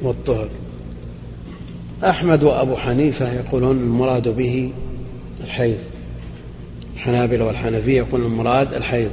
[0.04, 0.48] والطهر.
[2.04, 4.70] أحمد وأبو حنيفة يقولون المراد به
[5.44, 5.78] الحيض.
[6.94, 9.10] الحنابلة والحنفية يقولون المراد الحيض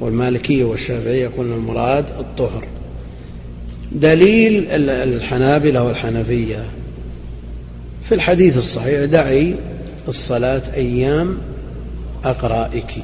[0.00, 2.64] والمالكية والشافعية يقولون المراد الطهر.
[3.92, 6.64] دليل الحنابلة والحنفية
[8.02, 9.54] في الحديث الصحيح دعي
[10.08, 11.38] الصلاة أيام
[12.24, 12.94] أقرائك.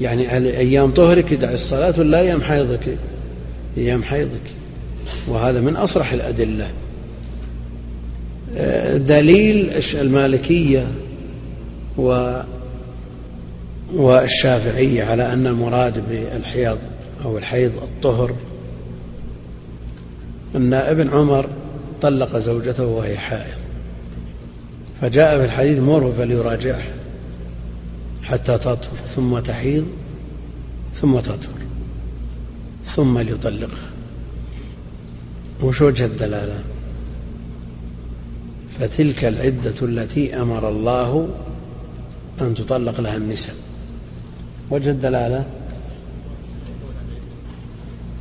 [0.00, 2.98] يعني أيام طهرك دعي الصلاة ولا أيام حيضك؟
[3.76, 4.63] أيام حيضك.
[5.28, 6.70] وهذا من أصرح الأدلة.
[8.96, 10.86] دليل المالكية
[11.98, 12.40] و
[13.94, 16.78] والشافعية على أن المراد بالحيض
[17.24, 18.34] أو الحيض الطهر
[20.56, 21.48] أن ابن عمر
[22.02, 23.58] طلق زوجته وهي حائض.
[25.00, 26.82] فجاء في الحديث مره فليراجعه
[28.22, 29.86] حتى تطهر ثم تحيض
[30.94, 31.64] ثم تطهر
[32.84, 33.93] ثم ليطلقها
[35.62, 36.58] وش وجه الدلالة.
[38.80, 41.28] فتلك العدة التي أمر الله
[42.40, 43.56] أن تطلق لها النساء.
[44.70, 45.44] وجه الدلالة؟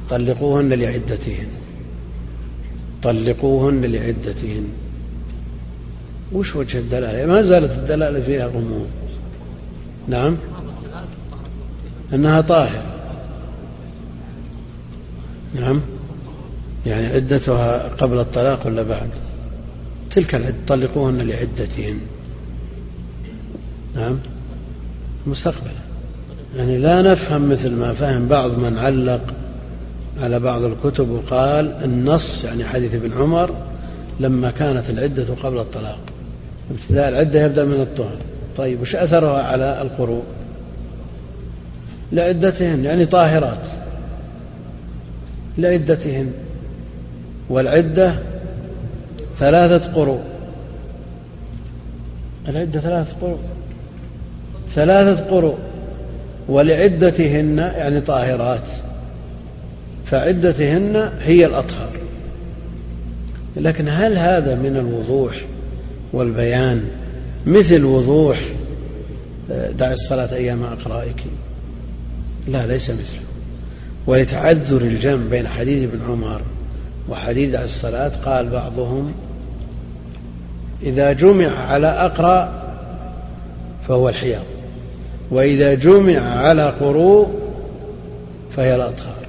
[0.09, 1.47] طلقوهن لعدتهن.
[3.03, 4.67] طلقوهن لعدتهن.
[6.33, 8.87] وش وجه الدلالة؟ ما زالت الدلالة فيها غموض.
[10.07, 10.37] نعم؟
[12.13, 12.83] أنها طاهرة.
[15.55, 15.81] نعم؟
[16.85, 19.09] يعني عدتها قبل الطلاق ولا بعد؟
[20.09, 21.99] تلك العدة طلقوهن لعدتهن.
[23.95, 24.19] نعم.
[25.27, 25.71] مستقبلا.
[26.57, 29.33] يعني لا نفهم مثل ما فهم بعض من علق
[30.21, 33.51] على بعض الكتب وقال النص يعني حديث ابن عمر
[34.19, 35.99] لما كانت العدة قبل الطلاق.
[36.71, 38.17] ابتداء العدة يبدأ من الطهر.
[38.57, 40.23] طيب وش أثرها على القروء؟
[42.11, 43.67] لعدتهن يعني طاهرات.
[45.57, 46.31] لعدتهن.
[47.49, 48.13] والعدة
[49.35, 50.21] ثلاثة قروء.
[52.47, 53.39] العدة ثلاثة قروء.
[54.69, 55.57] ثلاثة قروء.
[56.49, 58.67] ولعدتهن يعني طاهرات.
[60.05, 61.89] فعدتهن هي الأطهار
[63.57, 65.41] لكن هل هذا من الوضوح
[66.13, 66.83] والبيان؟
[67.45, 68.39] مثل وضوح
[69.51, 71.23] آه، دع الصلاة أيام أقرائك.
[72.47, 73.21] لا ليس مثله.
[74.07, 76.41] ولتعذر الجمع بين حديث ابن عمر
[77.09, 79.13] وحديث دع الصلاة قال بعضهم
[80.83, 82.63] إذا جمع على أقرأ
[83.87, 84.45] فهو الحياض
[85.31, 87.27] وإذا جمع على قروء
[88.51, 89.25] فهي الأطهار.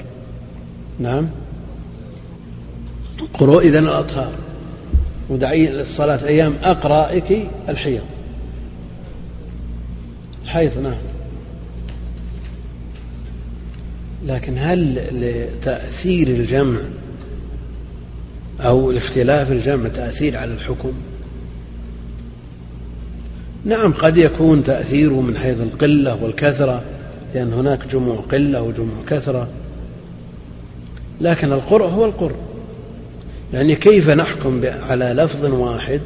[0.99, 1.29] نعم؟
[3.35, 4.33] قروء إذن الأطهار.
[5.31, 8.03] ودعي الصلاة أيام أقرائك الحيض
[10.47, 10.99] حيث نعم.
[14.27, 16.81] لكن هل لتأثير الجمع
[18.65, 20.93] أو لاختلاف الجمع تأثير على الحكم.
[23.65, 26.83] نعم قد يكون تأثيره من حيث القلة والكثرة
[27.35, 29.49] لأن هناك جموع قلة وجموع كثرة.
[31.21, 32.37] لكن القرء هو القرء.
[33.53, 36.01] يعني كيف نحكم على لفظ واحد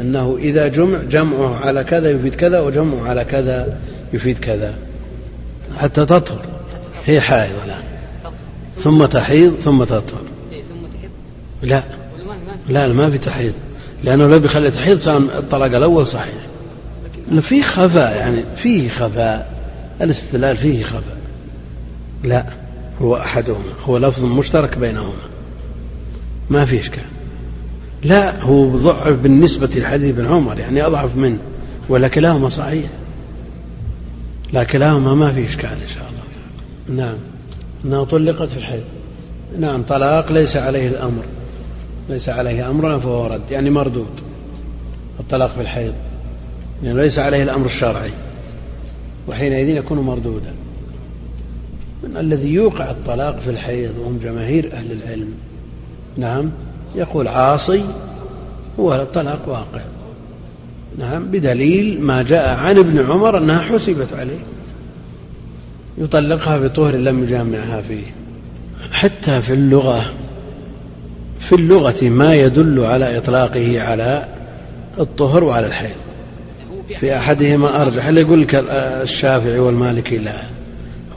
[0.00, 3.78] أنه إذا جمع جمعه على كذا يفيد كذا وجمعه على كذا
[4.12, 4.74] يفيد كذا.
[5.76, 6.46] حتى تطهر.
[7.04, 7.84] هي حائض الآن.
[8.76, 10.31] ثم تحيض ثم تطهر.
[11.62, 11.84] لا.
[12.68, 13.52] لا ما في تحيض.
[14.04, 16.34] لأنه لو بيخلي تحيض كان الطلاق الأول صحيح.
[17.40, 19.52] في خفاء يعني فيه خفاء.
[20.00, 21.18] الاستدلال فيه خفاء.
[22.24, 22.46] لا
[23.00, 23.72] هو أحدهما.
[23.84, 25.12] هو لفظ مشترك بينهما.
[26.50, 27.04] ما في إشكال.
[28.04, 31.38] لا هو ضعف بالنسبة لحديث ابن عمر يعني أضعف منه.
[31.88, 32.90] ولا كلاهما صحيح.
[34.52, 37.02] لا كلاهما ما في إشكال إن شاء الله.
[37.02, 37.16] نعم.
[37.84, 38.84] أنها طلقت في الحيض.
[39.58, 41.22] نعم طلاق ليس عليه الأمر.
[42.12, 44.20] ليس عليه أمر فهو رد يعني مردود
[45.20, 45.94] الطلاق في الحيض
[46.82, 48.10] يعني ليس عليه الأمر الشرعي
[49.28, 50.54] وحينئذ يكون مردودا.
[52.02, 55.34] من الذي يوقع الطلاق في الحيض وهم جماهير أهل العلم
[56.16, 56.50] نعم
[56.94, 57.84] يقول عاصي
[58.80, 59.84] هو الطلاق واقع.
[60.98, 64.40] نعم بدليل ما جاء عن ابن عمر أنها حسبت عليه
[65.98, 68.14] يطلقها بطهر لم يجامعها فيه
[68.92, 70.12] حتى في اللغة
[71.42, 74.28] في اللغة ما يدل على إطلاقه على
[74.98, 75.96] الطهر وعلى الحيض.
[77.00, 78.06] في أحدهما أرجح.
[78.06, 78.54] اللي يقول لك
[79.02, 80.42] الشافعي والمالكي لا؟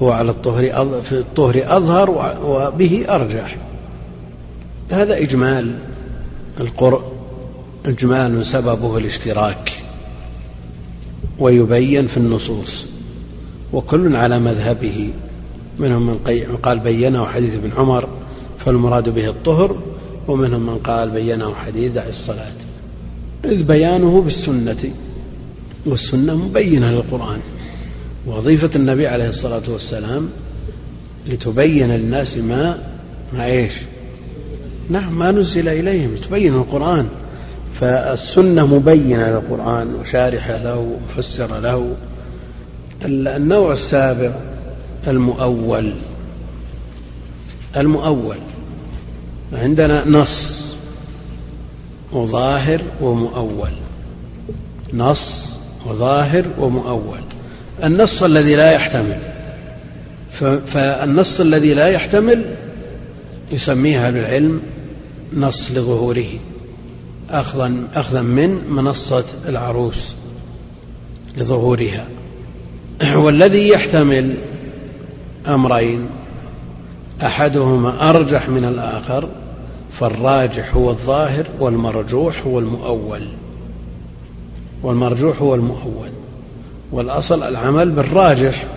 [0.02, 2.10] هو على الطهر في الطهر أظهر
[2.44, 3.58] وبه أرجح.
[4.92, 5.76] هذا إجمال
[6.60, 7.02] القرء
[7.86, 9.72] إجمال سببه الاشتراك
[11.40, 12.86] ويبين في النصوص
[13.74, 15.14] وكل على مذهبه
[15.80, 18.08] منهم من قال بينه حديث ابن عمر
[18.58, 19.76] فالمراد به الطهر
[20.28, 22.52] ومنهم من قال بينه حديث دع الصلاة.
[23.46, 24.92] إذ بيانه بالسنة
[25.86, 27.40] والسنة مبينة للقرآن.
[28.28, 30.30] وظيفة النبي عليه الصلاة والسلام
[31.28, 32.78] لتبين للناس ما
[33.34, 33.74] ما إيش؟
[34.90, 37.08] نعم ما نزل إليهم تبين القرآن.
[37.74, 41.96] فالسنة مبينة للقرآن وشارحة له ومفسرة له.
[43.06, 44.32] النوع السابع
[45.08, 45.94] المؤول.
[47.78, 48.38] المؤول.
[49.56, 50.66] عندنا نص
[52.12, 53.72] وظاهر ومؤول.
[54.94, 57.20] نص وظاهر ومؤول.
[57.84, 59.20] النص الذي لا يحتمل.
[60.68, 62.56] فالنص الذي لا يحتمل
[63.52, 64.62] يسميه أهل العلم
[65.34, 66.30] نص لظهوره
[67.30, 70.14] أخذا أخذا من منصة العروس
[71.38, 72.06] لظهورها.
[73.24, 74.36] والذي يحتمل
[75.48, 76.10] أمرين
[77.22, 79.30] أحدهما أرجح من الآخر
[80.00, 83.28] فالراجح هو الظاهر والمرجوح هو المؤول.
[84.84, 86.10] والمرجوح هو المؤول.
[86.92, 88.68] والأصل العمل بالراجح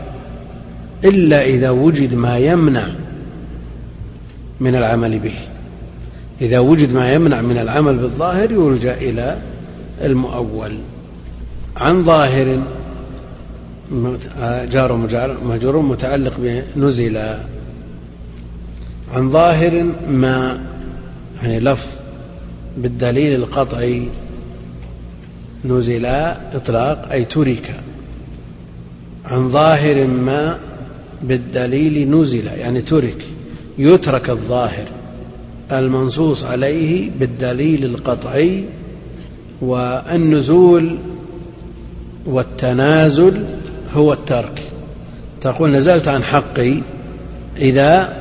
[1.04, 2.88] إلا إذا وجد ما يمنع
[4.60, 5.34] من العمل به.
[6.40, 9.38] إذا وجد ما يمنع من العمل بالظاهر يلجأ إلى
[10.04, 10.78] المؤول.
[11.76, 12.58] عن ظاهر
[14.70, 14.96] جار
[15.44, 16.34] مجرور متعلق
[16.76, 17.18] بنزل.
[19.14, 20.60] عن ظاهر ما
[21.42, 21.88] يعني لفظ
[22.76, 24.08] بالدليل القطعي
[25.64, 26.06] نزل
[26.54, 27.80] إطلاق أي ترك
[29.24, 30.58] عن ظاهر ما
[31.22, 33.24] بالدليل نزل يعني ترك
[33.78, 34.84] يترك الظاهر
[35.72, 38.64] المنصوص عليه بالدليل القطعي
[39.60, 40.96] والنزول
[42.26, 43.44] والتنازل
[43.92, 44.62] هو الترك.
[45.40, 46.82] تقول نزلت عن حقي
[47.56, 48.16] إذا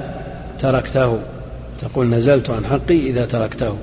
[0.60, 1.20] تركته.
[1.82, 3.78] تقول نزلت عن حقي إذا تركته.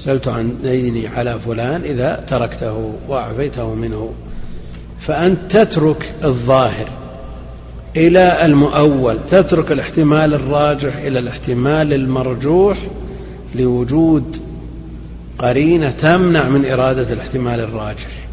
[0.00, 4.12] نزلت عن ديني على فلان إذا تركته وأعفيته منه.
[5.00, 6.88] فأنت تترك الظاهر
[7.96, 12.78] إلى المؤول تترك الاحتمال الراجح إلى الاحتمال المرجوح
[13.54, 14.36] لوجود
[15.38, 18.26] قرينة تمنع من إرادة الاحتمال الراجح.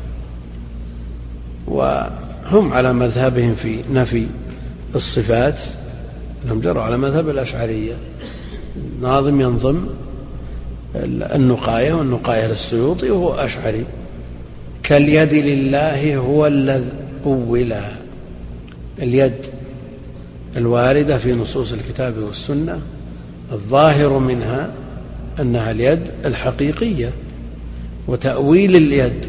[1.68, 4.28] وهم على مذهبهم في نفي
[4.96, 5.60] الصفات
[6.46, 7.94] انهم جروا على مذهب الأشعرية.
[9.02, 9.86] ناظم ينظم
[11.36, 13.86] النقاية والنقاية للسيوطي وهو أشعري.
[14.84, 16.92] كاليد لله هو الذي
[17.26, 17.84] أولا.
[19.00, 19.45] اليد
[20.58, 22.80] الواردة في نصوص الكتاب والسنة
[23.52, 24.72] الظاهر منها
[25.39, 27.12] أنها اليد الحقيقية.
[28.08, 29.26] وتأويل اليد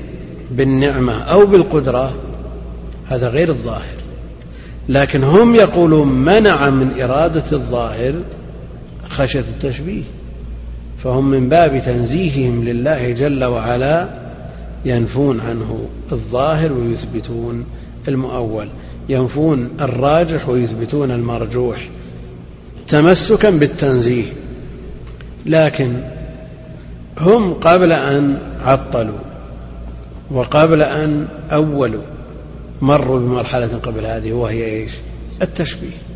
[0.51, 2.15] بالنعمة أو بالقدرة
[3.09, 4.03] هذا غير الظاهر.
[4.89, 8.15] لكن هم يقولون منع من إرادة الظاهر
[9.13, 10.03] خشية التشبيه.
[11.05, 14.09] فهم من باب تنزيههم لله جل وعلا
[14.85, 17.65] ينفون عنه الظاهر ويثبتون
[18.09, 18.69] المؤول.
[19.09, 21.89] ينفون الراجح ويثبتون المرجوح.
[22.89, 24.33] تمسكا بالتنزيه.
[25.47, 25.93] لكن
[27.19, 29.19] هم قبل أن عطلوا
[30.31, 32.03] وقبل أن أولوا
[32.83, 34.93] مروا بمرحلة قبل هذه وهي إيش؟
[35.43, 36.12] التشبيه.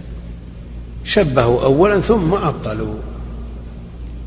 [1.07, 2.95] شبهوا أولا ثم عطلوا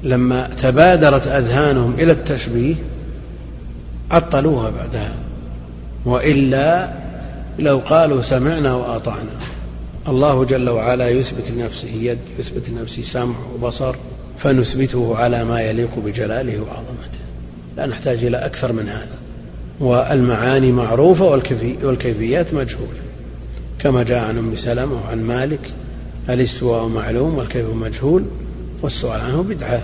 [0.04, 2.76] لما تبادرت أذهانهم إلى التشبيه
[4.12, 5.16] عطلوها بعدها.
[6.06, 6.90] وإلا
[7.60, 9.32] لو قالوا سمعنا وأطعنا.
[10.08, 13.96] الله جل وعلا يثبت لنفسه يد يثبت لنفسه سمع وبصر
[14.38, 17.20] فنثبته على ما يليق بجلاله وعظمته.
[17.78, 19.18] لا نحتاج إلى أكثر من هذا.
[19.80, 21.26] والمعاني معروفة
[21.84, 23.00] والكيفيات مجهولة.
[23.80, 25.72] كما جاء عن أم سلمة وعن مالك
[26.30, 28.26] الاستواء معلوم والكيف مجهول
[28.82, 29.84] والسؤال عنه بدعة.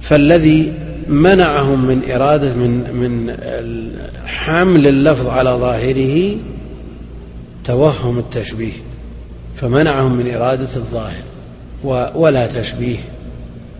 [0.00, 0.74] فالذي
[1.08, 3.36] منعهم من إرادة من من
[4.26, 6.36] حمل اللفظ على ظاهره
[7.64, 8.72] توهم التشبيه
[9.56, 11.22] فمنعهم من إرادة الظاهر
[12.14, 12.98] ولا تشبيه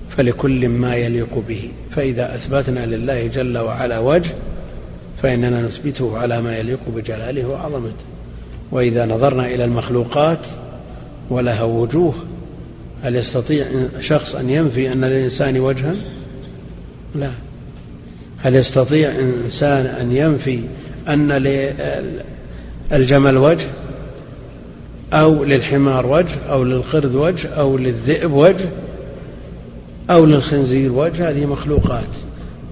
[0.09, 1.71] فلكل ما يليق به.
[1.91, 4.31] فإذا أثبتنا لله جل وعلا وجه
[5.23, 8.05] فإننا نثبته على ما يليق بجلاله وعظمته.
[8.73, 10.47] وإذا نظرنا إلى المخلوقات
[11.31, 12.15] ولها وجوه
[13.03, 13.67] هل يستطيع
[14.01, 15.95] شخص أن ينفي أن للإنسان وجها؟
[17.15, 17.31] لا.
[18.39, 20.61] هل يستطيع إنسان أن ينفي
[21.09, 21.33] أن
[22.93, 23.67] للجمل وجه؟
[25.13, 28.69] أو للحمار وجه أو للقرد وجه أو للذئب وجه
[30.11, 32.17] أو للخنزير وجه؟ هذه مخلوقات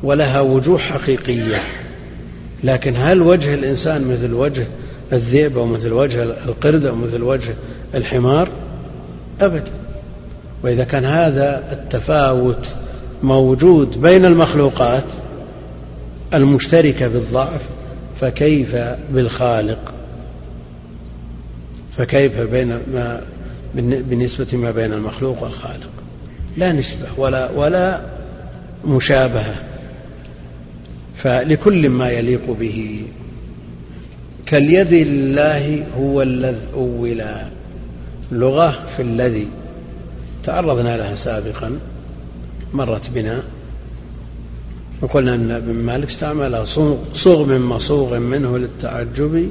[0.03, 1.63] ولها وجوه حقيقية.
[2.65, 4.67] لكن هل وجه الإنسان مثل وجه
[5.15, 7.55] الذئب أو مثل وجه القرد أو مثل وجه
[7.95, 8.49] الحمار؟
[9.41, 9.71] أبدا.
[10.63, 12.69] وإذا كان هذا التفاوت
[13.23, 15.05] موجود بين المخلوقات
[16.35, 17.63] المشتركة بالضعف
[18.21, 18.77] فكيف
[19.11, 19.93] بالخالق؟
[21.99, 23.23] فكيف بين ما
[23.75, 25.91] بالنسبة ما بين المخلوق والخالق؟
[26.57, 28.01] لا نسبة ولا ولا
[28.87, 29.55] مشابهة.
[31.17, 33.07] فلكل ما يليق به.
[34.47, 37.45] كاليد الله هو الذي أولا
[38.33, 39.49] لغة في الذي.
[40.45, 41.79] تعرضنا لها سابقا.
[42.73, 43.43] مرت بنا.
[45.03, 46.67] وقلنا أن ابن مالك استعمل
[47.15, 49.51] صوغ من مصوغ منه للتعجب.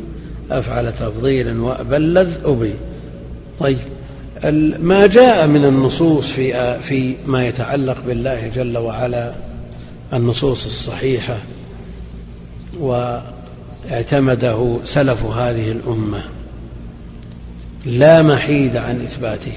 [0.51, 2.73] أفعل تفضيل وأبلذ أبي
[3.59, 3.77] طيب.
[4.79, 9.33] ما جاء من النصوص في في ما يتعلق بالله جل وعلا.
[10.13, 11.37] النصوص الصحيحة.
[13.91, 16.23] واعتمده سلف هذه الأمة.
[17.85, 19.53] لا محيد عن إثباته.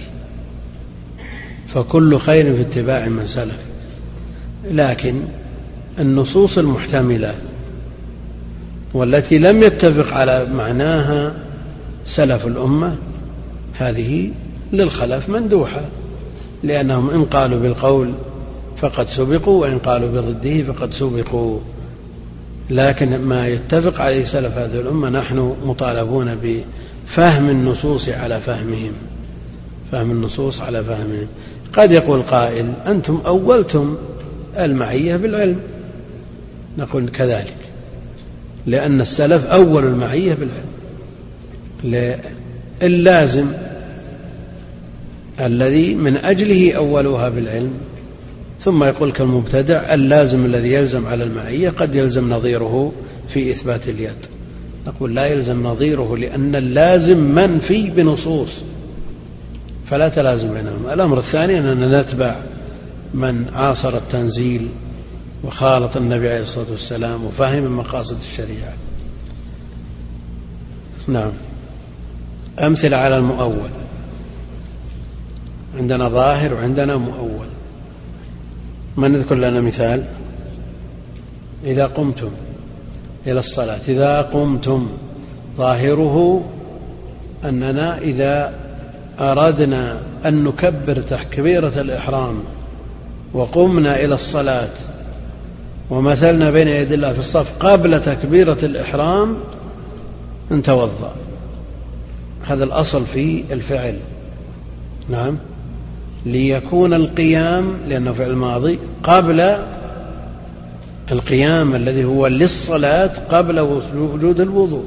[1.68, 3.58] فكل خير في اتباع من سلف.
[4.70, 5.22] لكن
[5.98, 7.34] النصوص المحتملة
[8.94, 11.34] والتي لم يتفق على معناها
[12.04, 12.96] سلف الأمة
[13.74, 14.30] هذه
[14.72, 15.84] للخلف مندوحة.
[16.62, 18.12] لأنهم إن قالوا بالقول
[18.76, 21.60] فقد سبقوا وإن قالوا بضده فقد سبقوا.
[22.70, 28.92] لكن ما يتفق عليه سلف هذه الأمة نحن مطالبون بفهم النصوص على فهمهم.
[29.92, 31.26] فهم النصوص على فهمهم.
[31.72, 33.96] قد يقول قائل أنتم أولتم
[34.58, 35.60] المعية بالعلم.
[36.78, 37.56] نقول كذلك.
[38.66, 40.36] لأن السلف أول المعية
[41.84, 42.20] بالعلم.
[42.82, 43.46] اللازم
[45.40, 47.72] الذي من أجله أولوها بالعلم.
[48.60, 52.92] ثم يقول كالمبتدع اللازم الذي يلزم على المعية قد يلزم نظيره
[53.28, 54.26] في إثبات اليد.
[54.86, 58.62] نقول لا يلزم نظيره لأن اللازم منفي بنصوص
[59.86, 60.94] فلا تلازم بينهما.
[60.94, 62.36] الأمر الثاني أننا نتبع
[63.14, 64.68] من عاصر التنزيل
[65.44, 68.72] وخالط النبي عليه الصلاة والسلام وفهم مقاصد الشريعة.
[71.08, 71.32] نعم.
[72.58, 73.70] أمثلة على المؤول.
[75.78, 77.46] عندنا ظاهر وعندنا مؤول.
[78.96, 80.04] من نذكر لنا مثال؟
[81.64, 82.30] إذا قمتم
[83.26, 84.88] إلى الصلاة إذا قمتم
[85.56, 86.44] ظاهره
[87.44, 88.54] أننا إذا
[89.20, 92.42] أردنا أن نكبر تكبيرة الإحرام
[93.32, 94.72] وقمنا إلى الصلاة
[95.90, 99.36] ومثلنا بين يدي الله في الصف قبل تكبيرة الإحرام
[100.52, 101.14] نتوضأ
[102.46, 103.98] هذا الأصل في الفعل.
[105.08, 105.38] نعم.
[106.26, 109.56] ليكون القيام لأنه فعل ماضي قبل
[111.12, 114.84] القيام الذي هو للصلاة قبل وجود الوضوء.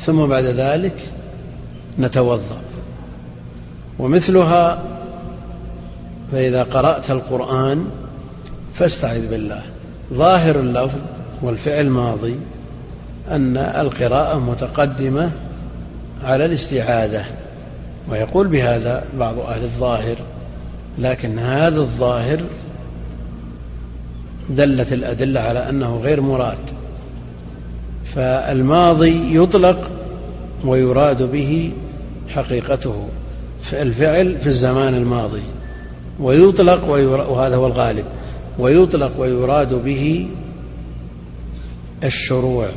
[0.00, 0.94] ثم بعد ذلك
[1.98, 2.60] نتوضأ.
[3.98, 4.82] ومثلها
[6.32, 7.84] فإذا قرأت القرآن
[8.74, 9.62] فاستعذ بالله.
[10.14, 10.98] ظاهر اللفظ
[11.42, 12.36] والفعل ماضي
[13.30, 15.30] أن القراءة متقدمة
[16.24, 17.24] على الاستعاذة.
[18.10, 20.16] ويقول بهذا بعض أهل الظاهر
[20.98, 22.40] لكن هذا الظاهر
[24.50, 26.58] دلت الأدلة على أنه غير مراد
[28.04, 29.90] فالماضي يطلق
[30.64, 31.72] ويراد به
[32.28, 33.08] حقيقته
[33.72, 35.42] الفعل في الزمان الماضي
[36.20, 36.84] ويطلق
[37.30, 38.04] وهذا هو الغالب
[38.58, 40.26] ويطلق ويراد به
[42.04, 42.68] الشروع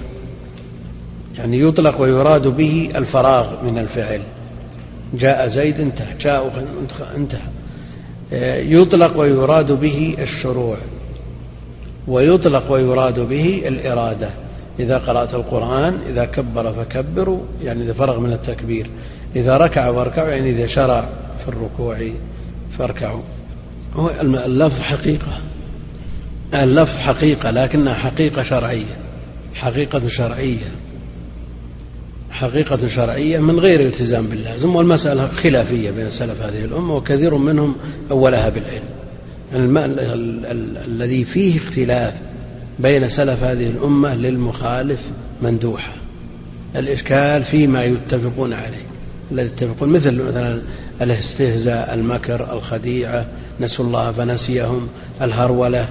[1.37, 4.21] يعني يطلق ويراد به الفراغ من الفعل.
[5.13, 6.13] جاء زيد انتهى.
[6.21, 6.65] جاء
[7.17, 7.41] انتهى.
[8.71, 10.77] يطلق ويراد به الشروع.
[12.07, 14.29] ويطلق ويراد به الإرادة.
[14.79, 18.89] إذا قرأت القرآن إذا كبر فكبروا يعني إذا فرغ من التكبير.
[19.35, 21.09] إذا ركع فاركعوا يعني إذا شرع
[21.43, 22.11] في الركوع
[22.77, 23.21] فاركعوا.
[23.93, 25.41] هو اللفظ حقيقة.
[26.53, 28.97] اللفظ حقيقة لكنها حقيقة شرعية.
[29.55, 30.71] حقيقة شرعية.
[32.31, 37.75] حقيقة شرعية من غير التزام باللازم والمسألة خلافية بين سلف هذه الأمة وكثير منهم
[38.11, 38.83] أولها بالعلم.
[40.87, 42.13] الذي فيه اختلاف
[42.79, 44.99] بين سلف هذه الأمة للمخالف
[45.41, 45.93] مندوحة.
[46.75, 48.85] الإشكال فيما يتفقون عليه.
[49.31, 50.61] الذي يتفقون مثل مثلا
[51.01, 53.25] الاستهزاء المكر الخديعة
[53.59, 54.87] نسوا الله فنسيهم
[55.21, 55.89] الهرولة.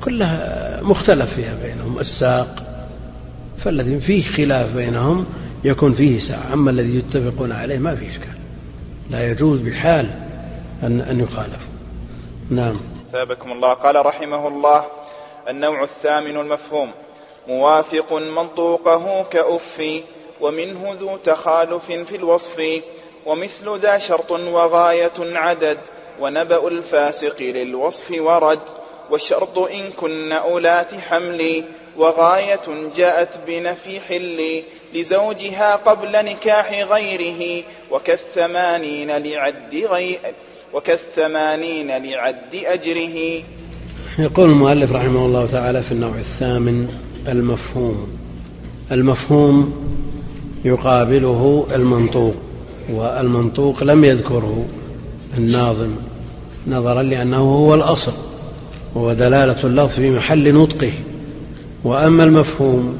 [0.00, 1.98] كلها مختلف فيها بينهم.
[1.98, 2.67] الساق
[3.58, 5.26] فالذي فيه خلاف بينهم
[5.64, 6.52] يكون فيه ساعة.
[6.52, 8.38] أما الذي يتفقون عليه ما في إشكال.
[9.10, 10.10] لا يجوز بحال
[10.82, 11.72] أن أن يخالفوا
[12.50, 12.76] نعم.
[13.12, 13.72] ثابكم الله.
[13.72, 14.84] قال رحمه الله
[15.48, 16.90] النوع الثامن المفهوم.
[17.48, 19.82] موافق منطوقه كأف
[20.40, 22.62] ومنه ذو تخالف في الوصف
[23.26, 25.78] ومثل ذا شرط وغاية عدد
[26.20, 28.60] ونبأ الفاسق للوصف ورد
[29.10, 31.64] والشرط إن كن أولات حمل
[31.96, 34.62] وغاية جاءت بنفي حل
[34.94, 40.18] لزوجها قبل نكاح غيره وكالثمانين لعد غير
[40.74, 43.42] وكالثمانين لعد أجره.
[44.18, 46.88] يقول المؤلف رحمه الله تعالى في النوع الثامن
[47.28, 48.18] المفهوم.
[48.92, 49.74] المفهوم
[50.64, 52.34] يقابله المنطوق
[52.92, 54.66] والمنطوق لم يذكره
[55.38, 55.96] الناظم.
[56.66, 58.12] نظرا لأنه هو الأصل
[58.94, 60.92] وهو دلالة اللفظ في محل نطقه.
[61.84, 62.98] وأما المفهوم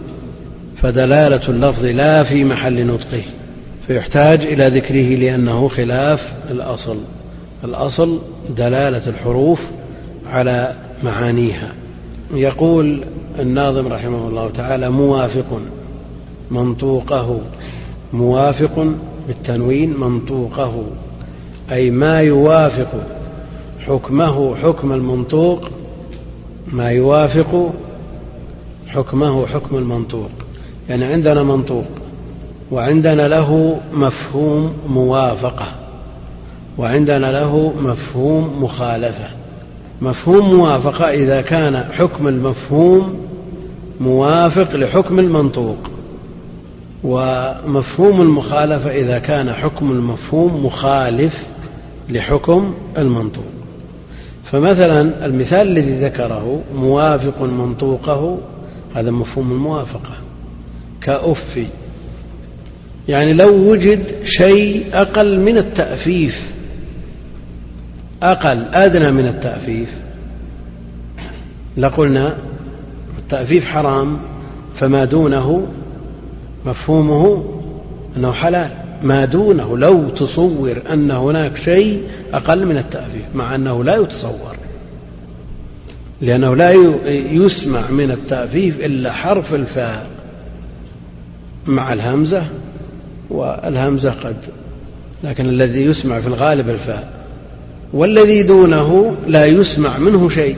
[0.76, 3.22] فدلالة اللفظ لا في محل نطقه
[3.86, 6.96] فيحتاج إلى ذكره لأنه خلاف الأصل.
[7.64, 8.18] الأصل
[8.56, 9.60] دلالة الحروف
[10.26, 11.72] على معانيها.
[12.34, 13.04] يقول
[13.38, 15.60] الناظم رحمه الله تعالى موافق
[16.50, 17.40] منطوقه
[18.12, 18.86] موافق
[19.26, 20.84] بالتنوين منطوقه
[21.72, 23.02] أي ما يوافق
[23.86, 25.70] حكمه حكم المنطوق
[26.72, 27.74] ما يوافق
[28.89, 30.30] حكمه حكم المنطوق.
[30.89, 31.86] يعني عندنا منطوق
[32.70, 35.66] وعندنا له مفهوم موافقة
[36.78, 39.28] وعندنا له مفهوم مخالفة.
[40.03, 43.28] مفهوم موافقة إذا كان حكم المفهوم
[44.01, 45.76] موافق لحكم المنطوق
[47.05, 51.47] ومفهوم المخالفة إذا كان حكم المفهوم مخالف
[52.09, 53.45] لحكم المنطوق.
[54.45, 58.39] فمثلا المثال الذي ذكره موافق منطوقه
[58.95, 60.16] هذا مفهوم الموافقة.
[61.01, 61.66] كأف
[63.09, 66.53] يعني لو وجد شيء أقل من التأفيف
[68.22, 69.89] أقل أدنى من التأفيف
[71.76, 72.39] لقلنا
[73.18, 74.18] التأفيف حرام
[74.74, 75.66] فما دونه
[76.66, 77.45] مفهومه
[78.16, 78.70] أنه حلال.
[79.03, 82.03] ما دونه لو تصور أن هناك شيء
[82.34, 84.57] أقل من التأفيف مع أنه لا يتصور.
[86.20, 86.72] لأنه لا
[87.32, 90.10] يسمع من التأفيف إلا حرف الفاء
[91.66, 92.46] مع الهمزة
[93.30, 94.36] والهمزة قد
[95.24, 97.12] لكن الذي يسمع في الغالب الفاء.
[97.92, 100.56] والذي دونه لا يسمع منه شيء.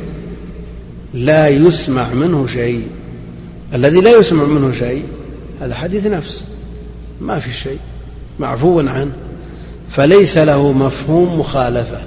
[1.15, 2.89] لا يسمع منه شيء.
[3.75, 5.05] الذي لا يسمع منه شيء
[5.61, 6.45] هذا حديث نفس.
[7.21, 7.79] ما في شيء
[8.39, 9.13] معفو عنه.
[9.91, 12.01] فليس له مفهوم مخالفة.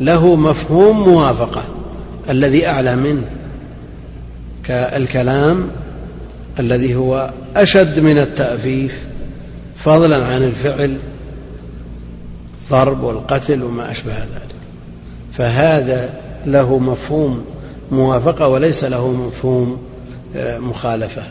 [0.00, 1.62] له مفهوم موافقة.
[2.28, 3.24] الذي أعلى منه
[4.64, 5.70] كالكلام
[6.58, 8.98] الذي هو أشد من التأفيف
[9.76, 10.96] فضلا عن الفعل
[12.70, 14.54] ضرب والقتل وما أشبه ذلك.
[15.32, 16.10] فهذا
[16.46, 17.44] له مفهوم
[17.92, 19.78] موافقة وليس له مفهوم
[20.36, 21.22] آه، مخالفة.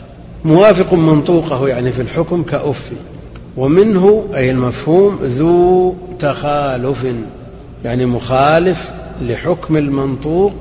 [0.44, 2.92] موافق منطوقه يعني في الحكم كأف.
[3.56, 7.06] ومنه أي المفهوم ذو تخالف
[7.84, 8.90] يعني مخالف
[9.22, 10.54] لحكم المنطوق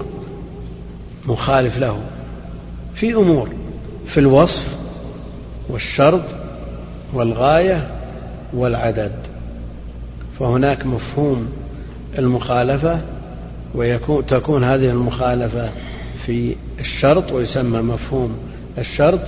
[1.28, 2.00] مخالف له
[2.94, 3.50] في أمور
[4.06, 4.78] في الوصف
[5.70, 6.24] والشرط
[7.14, 7.88] والغاية
[8.54, 9.12] والعدد.
[10.40, 11.50] فهناك مفهوم
[12.18, 13.02] المخالفة
[13.76, 15.70] ويكون تكون هذه المخالفة
[16.26, 18.38] في الشرط ويسمى مفهوم
[18.78, 19.22] الشرط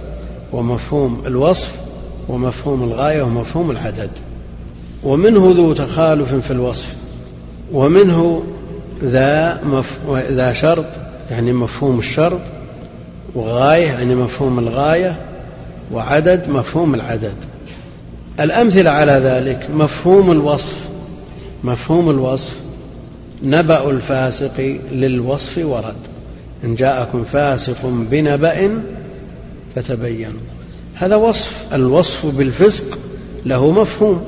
[0.53, 1.71] ومفهوم الوصف
[2.27, 4.09] ومفهوم الغاية ومفهوم العدد.
[5.03, 6.95] ومنه ذو تخالف في الوصف
[7.73, 8.43] ومنه
[9.03, 9.97] ذا, مف...
[10.31, 10.85] ذا شرط
[11.31, 12.41] يعني مفهوم الشرط
[13.35, 15.15] وغاية يعني مفهوم الغاية
[15.91, 17.35] وعدد مفهوم العدد.
[18.39, 20.75] الأمثلة على ذلك مفهوم الوصف.
[21.63, 22.53] مفهوم الوصف
[23.43, 25.95] نبأ الفاسق للوصف ورد.
[26.63, 28.81] إن جاءكم فاسق بنبأ
[29.75, 30.39] فتبينوا.
[30.95, 32.97] هذا وصف الوصف بالفسق
[33.45, 34.23] له مفهوم.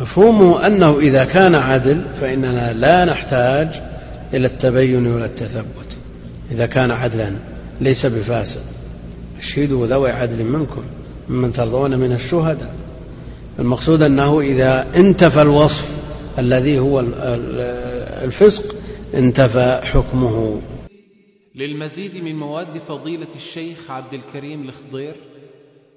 [0.00, 3.68] مفهومه أنه إذا كان عدل فإننا لا نحتاج
[4.34, 5.98] إلى التبين ولا التثبت.
[6.50, 7.32] إذا كان عدلا
[7.80, 8.62] ليس بفاسق
[9.38, 10.82] اشهدوا ذوي عدل منكم
[11.28, 12.74] ممن ترضون من الشهداء.
[13.58, 15.90] المقصود أنه إذا انتفى الوصف
[16.38, 17.00] الذي هو
[18.24, 18.74] الفسق
[19.14, 20.60] انتفى حكمه.
[21.54, 25.14] للمزيد من مواد فضيلة الشيخ عبد الكريم الخضير